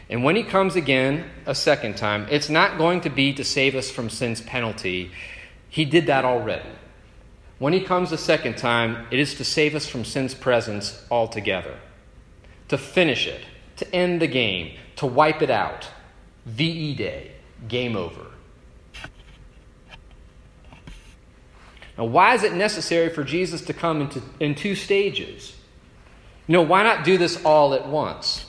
And 0.09 0.22
when 0.22 0.37
he 0.37 0.44
comes 0.44 0.76
again 0.76 1.28
a 1.46 1.54
second 1.54 1.96
time, 1.96 2.26
it's 2.30 2.48
not 2.48 2.78
going 2.78 3.00
to 3.02 3.11
be 3.11 3.32
to 3.35 3.44
save 3.44 3.74
us 3.74 3.90
from 3.90 4.09
sin's 4.09 4.40
penalty. 4.40 5.11
He 5.77 5.85
did 5.85 6.07
that 6.07 6.25
already. 6.25 6.71
When 7.59 7.75
he 7.75 7.83
comes 7.83 8.11
a 8.11 8.17
second 8.17 8.57
time, 8.57 9.07
it 9.11 9.19
is 9.19 9.35
to 9.35 9.45
save 9.45 9.75
us 9.75 9.87
from 9.87 10.07
sin's 10.07 10.35
presence 10.35 11.05
altogether, 11.11 11.75
to 12.69 12.79
finish 12.79 13.27
it, 13.27 13.43
to 13.77 13.95
end 13.95 14.23
the 14.23 14.27
game, 14.27 14.79
to 14.97 15.05
wipe 15.05 15.43
it 15.43 15.51
out. 15.51 15.91
VE 16.47 16.95
Day, 16.95 17.33
game 17.69 17.95
over. 17.95 18.25
Now, 21.99 22.07
why 22.07 22.33
is 22.33 22.43
it 22.43 22.55
necessary 22.55 23.11
for 23.11 23.23
Jesus 23.23 23.61
to 23.67 23.75
come 23.75 24.01
into, 24.01 24.23
in 24.41 24.55
two 24.55 24.77
stages? 24.77 25.55
You 26.47 26.55
know, 26.55 26.62
why 26.62 26.85
not 26.85 27.05
do 27.05 27.19
this 27.19 27.45
all 27.45 27.75
at 27.75 27.87
once? 27.87 28.47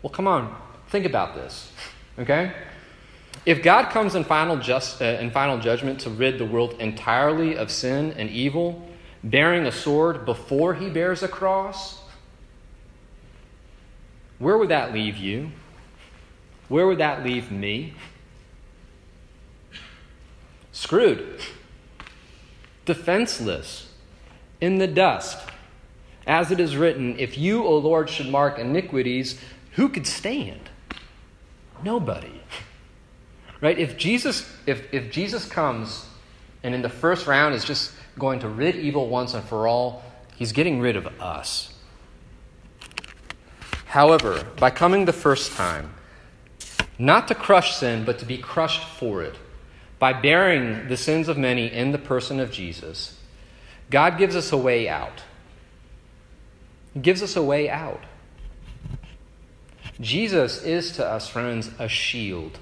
Well, 0.00 0.14
come 0.14 0.26
on, 0.26 0.56
think 0.88 1.04
about 1.04 1.34
this, 1.34 1.70
okay? 2.18 2.54
If 3.44 3.62
God 3.62 3.90
comes 3.90 4.14
in 4.14 4.24
final, 4.24 4.56
just, 4.56 5.02
uh, 5.02 5.04
in 5.04 5.30
final 5.30 5.58
judgment 5.58 6.00
to 6.00 6.10
rid 6.10 6.38
the 6.38 6.44
world 6.44 6.76
entirely 6.78 7.56
of 7.56 7.70
sin 7.70 8.12
and 8.16 8.30
evil, 8.30 8.88
bearing 9.24 9.66
a 9.66 9.72
sword 9.72 10.24
before 10.24 10.74
he 10.74 10.88
bears 10.88 11.22
a 11.22 11.28
cross, 11.28 12.00
where 14.38 14.56
would 14.56 14.68
that 14.68 14.92
leave 14.92 15.16
you? 15.16 15.50
Where 16.68 16.86
would 16.86 16.98
that 16.98 17.24
leave 17.24 17.50
me? 17.50 17.94
Screwed 20.72 21.40
defenseless, 22.84 23.92
in 24.60 24.78
the 24.78 24.86
dust. 24.86 25.38
As 26.26 26.50
it 26.50 26.60
is 26.60 26.76
written, 26.76 27.18
If 27.18 27.36
you, 27.36 27.64
O 27.64 27.76
Lord, 27.78 28.08
should 28.08 28.28
mark 28.28 28.58
iniquities, 28.58 29.38
who 29.72 29.88
could 29.88 30.06
stand? 30.06 30.70
Nobody. 31.82 32.40
Right? 33.62 33.78
If 33.78 33.96
Jesus, 33.96 34.52
if, 34.66 34.92
if 34.92 35.10
Jesus 35.10 35.46
comes 35.46 36.04
and 36.64 36.74
in 36.74 36.82
the 36.82 36.88
first 36.88 37.28
round 37.28 37.54
is 37.54 37.64
just 37.64 37.92
going 38.18 38.40
to 38.40 38.48
rid 38.48 38.74
evil 38.74 39.08
once 39.08 39.34
and 39.34 39.44
for 39.44 39.68
all, 39.68 40.02
he's 40.34 40.50
getting 40.52 40.80
rid 40.80 40.96
of 40.96 41.06
us. 41.20 41.72
However, 43.86 44.44
by 44.58 44.70
coming 44.70 45.04
the 45.04 45.12
first 45.12 45.52
time, 45.52 45.94
not 46.98 47.28
to 47.28 47.34
crush 47.34 47.76
sin, 47.76 48.04
but 48.04 48.18
to 48.18 48.24
be 48.24 48.36
crushed 48.36 48.84
for 48.84 49.22
it, 49.22 49.36
by 49.98 50.12
bearing 50.12 50.88
the 50.88 50.96
sins 50.96 51.28
of 51.28 51.38
many 51.38 51.72
in 51.72 51.92
the 51.92 51.98
person 51.98 52.40
of 52.40 52.50
Jesus, 52.50 53.16
God 53.90 54.18
gives 54.18 54.34
us 54.34 54.50
a 54.50 54.56
way 54.56 54.88
out. 54.88 55.22
He 56.94 57.00
gives 57.00 57.22
us 57.22 57.36
a 57.36 57.42
way 57.42 57.70
out. 57.70 58.00
Jesus 60.00 60.64
is 60.64 60.92
to 60.92 61.06
us, 61.06 61.28
friends, 61.28 61.70
a 61.78 61.88
shield. 61.88 62.58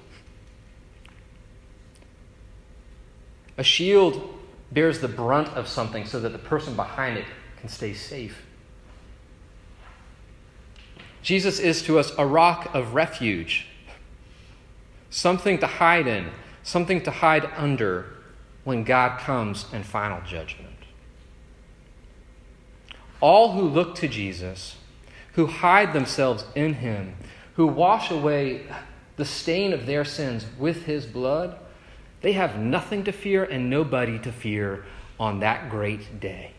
A 3.59 3.63
shield 3.63 4.39
bears 4.73 5.01
the 5.01 5.09
brunt 5.09 5.49
of 5.49 5.69
something 5.69 6.07
so 6.07 6.21
that 6.21 6.31
the 6.31 6.39
person 6.39 6.75
behind 6.75 7.19
it 7.19 7.27
can 7.59 7.69
stay 7.69 7.93
safe. 7.93 8.43
Jesus 11.23 11.59
is 11.59 11.83
to 11.83 11.99
us 11.99 12.13
a 12.17 12.27
rock 12.27 12.75
of 12.75 12.95
refuge, 12.95 13.67
something 15.11 15.59
to 15.59 15.67
hide 15.67 16.07
in, 16.07 16.31
something 16.63 17.03
to 17.03 17.11
hide 17.11 17.51
under 17.57 18.07
when 18.65 18.85
God 18.85 19.19
comes 19.21 19.67
in 19.73 19.83
final 19.83 20.21
judgment. 20.23 20.69
All 23.21 23.53
who 23.53 23.63
look 23.63 23.95
to 23.97 24.09
Jesus, 24.09 24.77
who 25.35 25.47
hide 25.47 25.93
themselves 25.93 26.45
in 26.55 26.75
him, 26.75 27.15
who 27.55 27.67
wash 27.67 28.11
away 28.11 28.63
the 29.17 29.25
stain 29.25 29.75
of 29.75 29.85
their 29.85 30.05
sins 30.05 30.47
with 30.59 30.85
his 30.85 31.05
blood, 31.05 31.59
they 32.21 32.33
have 32.33 32.59
nothing 32.59 33.05
to 33.05 33.13
fear 33.13 33.45
and 33.45 33.71
nobody 33.71 34.19
to 34.19 34.33
fear 34.33 34.85
on 35.19 35.41
that 35.41 35.71
great 35.71 36.21
day. 36.21 36.53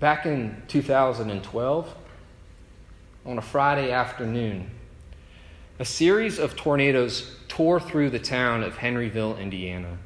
Back 0.00 0.26
in 0.26 0.62
2012, 0.68 1.94
on 3.24 3.38
a 3.38 3.42
Friday 3.42 3.92
afternoon, 3.92 4.70
a 5.78 5.84
series 5.84 6.38
of 6.38 6.56
tornadoes 6.56 7.36
tore 7.48 7.78
through 7.78 8.10
the 8.10 8.18
town 8.18 8.64
of 8.64 8.78
Henryville, 8.78 9.38
Indiana. 9.38 9.98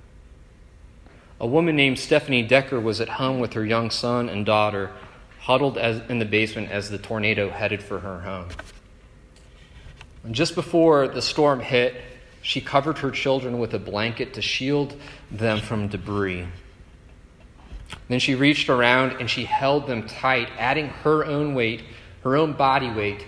A 1.41 1.47
woman 1.47 1.77
named 1.77 1.99
Stephanie 1.99 2.43
Decker 2.43 2.81
was 2.81 3.01
at 3.01 3.09
home 3.09 3.41
with 3.41 3.55
her 3.55 3.65
young 3.65 3.91
son 3.91 4.29
and 4.29 4.45
daughter, 4.45 4.91
huddled 5.41 5.79
as, 5.79 6.03
in 6.11 6.19
the 6.19 6.25
basement 6.25 6.71
as 6.71 6.91
the 6.91 6.99
tornado 6.99 7.51
headed 7.51 7.83
for 7.83 8.01
her 8.01 8.21
home. 8.21 8.49
And 10.27 10.35
just 10.35 10.57
before 10.57 11.07
the 11.07 11.23
storm 11.23 11.61
hit, 11.61 11.95
she 12.43 12.61
covered 12.61 12.99
her 12.99 13.13
children 13.13 13.61
with 13.61 13.73
a 13.75 13.79
blanket 13.79 14.35
to 14.35 14.43
shield 14.43 15.01
them 15.31 15.61
from 15.61 15.87
debris. 15.87 16.49
Then 18.09 18.19
she 18.19 18.35
reached 18.35 18.69
around 18.69 19.21
and 19.21 19.31
she 19.31 19.45
held 19.45 19.87
them 19.87 20.09
tight, 20.09 20.49
adding 20.59 20.89
her 20.89 21.25
own 21.25 21.55
weight, 21.55 21.85
her 22.25 22.37
own 22.37 22.55
body 22.55 22.91
weight, 22.91 23.25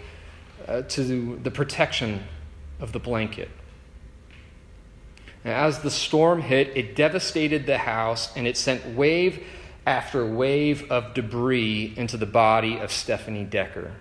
uh, 0.67 0.83
to 0.83 1.37
the 1.37 1.53
protection 1.53 2.25
of 2.81 2.91
the 2.91 2.99
blanket. 2.99 3.49
As 5.45 5.79
the 5.79 5.91
storm 5.91 6.43
hit, 6.43 6.77
it 6.77 6.97
devastated 6.97 7.65
the 7.65 7.79
house 7.79 8.37
and 8.37 8.45
it 8.45 8.57
sent 8.57 8.85
wave 8.97 9.47
after 9.87 10.27
wave 10.27 10.91
of 10.91 11.15
debris 11.15 11.95
into 11.97 12.17
the 12.17 12.27
body 12.27 12.77
of 12.79 12.91
Stephanie 12.91 13.45
Decker. 13.45 13.93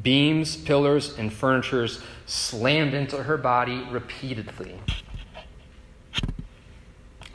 Beams, 0.00 0.56
pillars, 0.56 1.18
and 1.18 1.32
furnitures 1.32 2.00
slammed 2.26 2.94
into 2.94 3.24
her 3.24 3.36
body 3.36 3.86
repeatedly. 3.90 4.78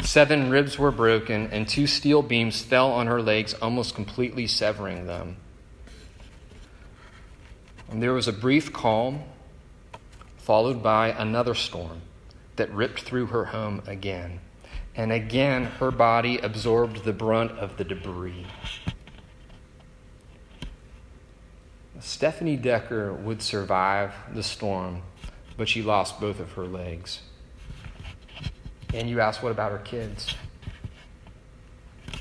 Seven 0.02 0.50
ribs 0.50 0.80
were 0.80 0.91
broken, 0.91 1.48
and 1.48 1.68
two 1.68 1.88
steel 1.88 2.22
beams 2.22 2.62
fell 2.62 2.91
on 2.91 3.08
her 3.08 3.22
legs, 3.22 3.54
almost 3.56 3.96
completely 3.96 4.48
severing 4.48 5.08
them. 5.08 5.36
And 7.89 8.02
there 8.02 8.13
was 8.13 8.28
a 8.28 8.34
brief 8.34 8.72
calm, 8.72 9.24
followed 10.38 10.82
by 10.82 11.10
another 11.10 11.56
storm 11.56 12.02
that 12.56 12.72
ripped 12.72 13.02
through 13.02 13.28
her 13.28 13.46
home 13.46 13.82
again. 13.86 14.39
And 14.96 15.12
again, 15.12 15.65
her 15.65 15.91
body 15.91 16.38
absorbed 16.38 17.04
the 17.04 17.12
brunt 17.12 17.52
of 17.52 17.76
the 17.76 17.84
debris. 17.84 18.48
Stephanie 21.99 22.58
Decker 22.58 23.13
would 23.13 23.41
survive 23.41 24.13
the 24.34 24.43
storm, 24.43 25.01
but 25.58 25.69
she 25.69 25.81
lost 25.81 26.19
both 26.19 26.39
of 26.39 26.51
her 26.53 26.65
legs. 26.65 27.21
And 28.93 29.10
you 29.10 29.21
ask, 29.21 29.41
what 29.41 29.51
about 29.51 29.71
her 29.71 29.79
kids? 29.79 30.36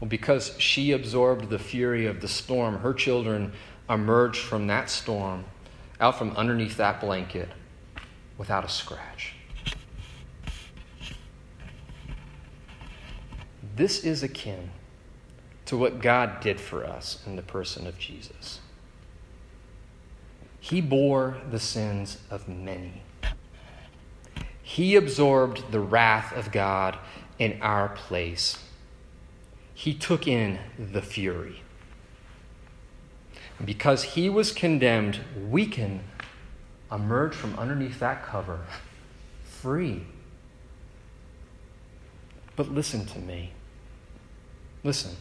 Well, 0.01 0.09
because 0.09 0.55
she 0.59 0.93
absorbed 0.93 1.51
the 1.51 1.59
fury 1.59 2.07
of 2.07 2.21
the 2.21 2.29
storm, 2.29 2.79
her 2.79 2.93
children 2.93 3.53
emerged 3.89 4.41
from 4.41 4.67
that 4.69 4.91
storm, 4.91 5.45
out 6.01 6.19
from 6.19 6.37
underneath 6.37 6.77
that 6.79 7.01
blanket, 7.01 7.49
without 8.39 8.65
a 8.65 8.69
scratch. 8.69 9.35
This 13.77 14.05
is 14.05 14.23
akin 14.23 14.71
to 15.67 15.77
what 15.77 16.01
God 16.01 16.41
did 16.41 16.61
for 16.61 16.85
us 16.85 17.23
in 17.27 17.37
the 17.37 17.43
person 17.43 17.87
of 17.87 17.99
Jesus. 17.99 18.61
He 20.65 20.81
bore 20.81 21.37
the 21.51 21.61
sins 21.61 22.17
of 22.31 22.49
many. 22.49 23.03
He 24.63 24.97
absorbed 24.97 25.71
the 25.71 25.79
wrath 25.79 26.35
of 26.35 26.53
God 26.53 26.97
in 27.39 27.61
our 27.61 27.91
place. 27.91 28.57
He 29.75 29.93
took 29.93 30.27
in 30.27 30.59
the 30.79 31.03
fury. 31.03 31.61
Because 33.63 34.05
he 34.05 34.31
was 34.31 34.53
condemned, 34.53 35.21
we 35.51 35.67
can 35.67 36.01
emerge 36.91 37.35
from 37.35 37.59
underneath 37.59 37.99
that 37.99 38.25
cover 38.25 38.61
free. 39.43 40.07
But 42.57 42.73
listen 42.73 43.05
to 43.05 43.19
me. 43.19 43.53
Listen. 44.83 45.15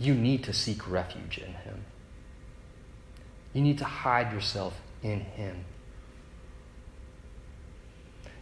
You 0.00 0.14
need 0.14 0.42
to 0.42 0.52
seek 0.52 0.90
refuge 0.90 1.38
in 1.38 1.52
him. 1.52 1.84
You 3.52 3.62
need 3.62 3.78
to 3.78 3.84
hide 3.84 4.32
yourself 4.32 4.80
in 5.02 5.20
him. 5.20 5.64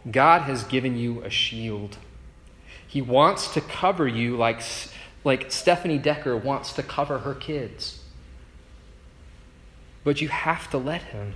God 0.09 0.43
has 0.43 0.63
given 0.63 0.97
you 0.97 1.21
a 1.23 1.29
shield. 1.29 1.97
He 2.87 3.01
wants 3.01 3.53
to 3.53 3.61
cover 3.61 4.07
you 4.07 4.37
like, 4.37 4.61
like 5.23 5.51
Stephanie 5.51 5.97
Decker 5.97 6.37
wants 6.37 6.73
to 6.73 6.83
cover 6.83 7.19
her 7.19 7.33
kids. 7.33 8.03
But 10.03 10.21
you 10.21 10.29
have 10.29 10.69
to 10.69 10.77
let 10.77 11.01
Him. 11.01 11.33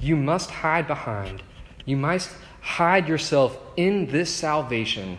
You 0.00 0.16
must 0.16 0.50
hide 0.50 0.86
behind. 0.86 1.42
You 1.84 1.98
must 1.98 2.30
hide 2.62 3.08
yourself 3.08 3.58
in 3.76 4.06
this 4.06 4.34
salvation 4.34 5.18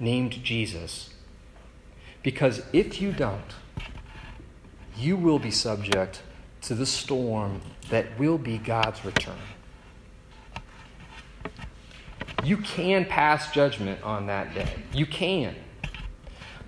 named 0.00 0.42
Jesus. 0.42 1.10
Because 2.22 2.62
if 2.72 3.02
you 3.02 3.12
don't, 3.12 3.54
you 4.98 5.16
will 5.16 5.38
be 5.38 5.50
subject 5.50 6.22
to 6.62 6.74
the 6.74 6.86
storm 6.86 7.60
that 7.90 8.18
will 8.18 8.38
be 8.38 8.58
God's 8.58 9.04
return. 9.04 9.38
You 12.44 12.56
can 12.58 13.04
pass 13.04 13.52
judgment 13.52 14.02
on 14.02 14.26
that 14.26 14.54
day. 14.54 14.70
You 14.92 15.06
can. 15.06 15.54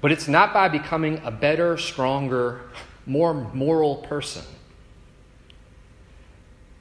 But 0.00 0.12
it's 0.12 0.28
not 0.28 0.52
by 0.52 0.68
becoming 0.68 1.20
a 1.24 1.30
better, 1.30 1.76
stronger, 1.76 2.62
more 3.06 3.34
moral 3.34 3.96
person. 3.96 4.44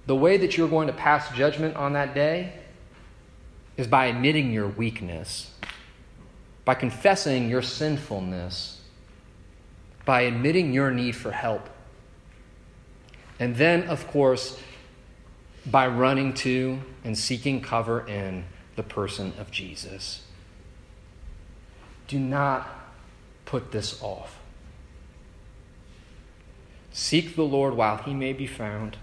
The 0.06 0.16
way 0.16 0.38
that 0.38 0.58
you're 0.58 0.70
going 0.70 0.88
to 0.88 0.94
pass 0.94 1.36
judgment 1.36 1.76
on 1.76 1.94
that 1.94 2.16
day 2.16 2.54
is 3.78 3.88
by 3.88 4.08
admitting 4.08 4.52
your 4.52 4.68
weakness, 4.68 5.52
by 6.66 6.74
confessing 6.74 7.50
your 7.50 7.62
sinfulness, 7.62 8.79
by 10.10 10.22
admitting 10.22 10.74
your 10.74 10.90
need 10.90 11.16
for 11.16 11.30
help. 11.30 11.70
And 13.40 13.58
then, 13.58 13.84
of 13.84 14.08
course, 14.08 14.60
by 15.68 15.86
running 15.86 16.34
to 16.34 16.80
and 17.04 17.16
seeking 17.16 17.62
cover 17.62 18.08
in 18.08 18.46
the 18.76 18.82
person 18.82 19.34
of 19.38 19.52
Jesus. 19.52 20.24
Do 22.08 22.18
not 22.18 22.68
put 23.46 23.72
this 23.72 24.02
off. 24.02 24.40
Seek 26.92 27.36
the 27.36 27.44
Lord 27.44 27.76
while 27.76 27.98
he 27.98 28.16
may 28.16 28.34
be 28.34 28.48
found, 28.48 28.98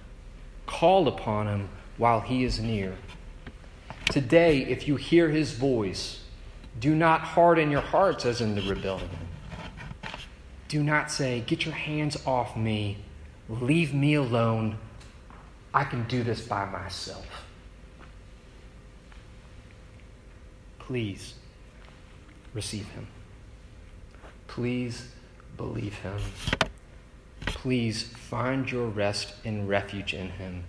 call 0.66 1.06
upon 1.06 1.46
him 1.46 1.68
while 1.98 2.22
he 2.22 2.42
is 2.42 2.58
near. 2.58 2.96
Today, 4.10 4.62
if 4.62 4.88
you 4.88 4.96
hear 4.96 5.28
his 5.28 5.52
voice, 5.52 6.24
do 6.80 6.96
not 6.96 7.20
harden 7.20 7.70
your 7.70 7.80
hearts 7.80 8.26
as 8.26 8.40
in 8.40 8.56
the 8.56 8.62
rebellion. 8.62 9.25
Do 10.68 10.83
not 10.83 11.11
say, 11.11 11.40
Get 11.40 11.64
your 11.64 11.74
hands 11.74 12.16
off 12.26 12.57
me, 12.57 12.98
leave 13.48 13.94
me 13.94 14.14
alone. 14.14 14.79
I 15.72 15.85
can 15.85 16.05
do 16.05 16.22
this 16.22 16.40
by 16.40 16.64
myself. 16.64 17.26
Please 20.79 21.35
receive 22.55 22.88
him. 22.90 23.09
Please 24.46 25.11
believe 25.57 25.94
him. 25.98 26.18
Please 27.44 28.05
find 28.05 28.70
your 28.70 28.87
rest 28.87 29.35
and 29.44 29.68
refuge 29.68 30.14
in 30.14 30.31
him 30.31 30.64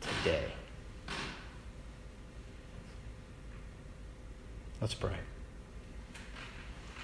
today. 0.00 0.52
Let's 4.80 4.94
pray. 4.94 5.27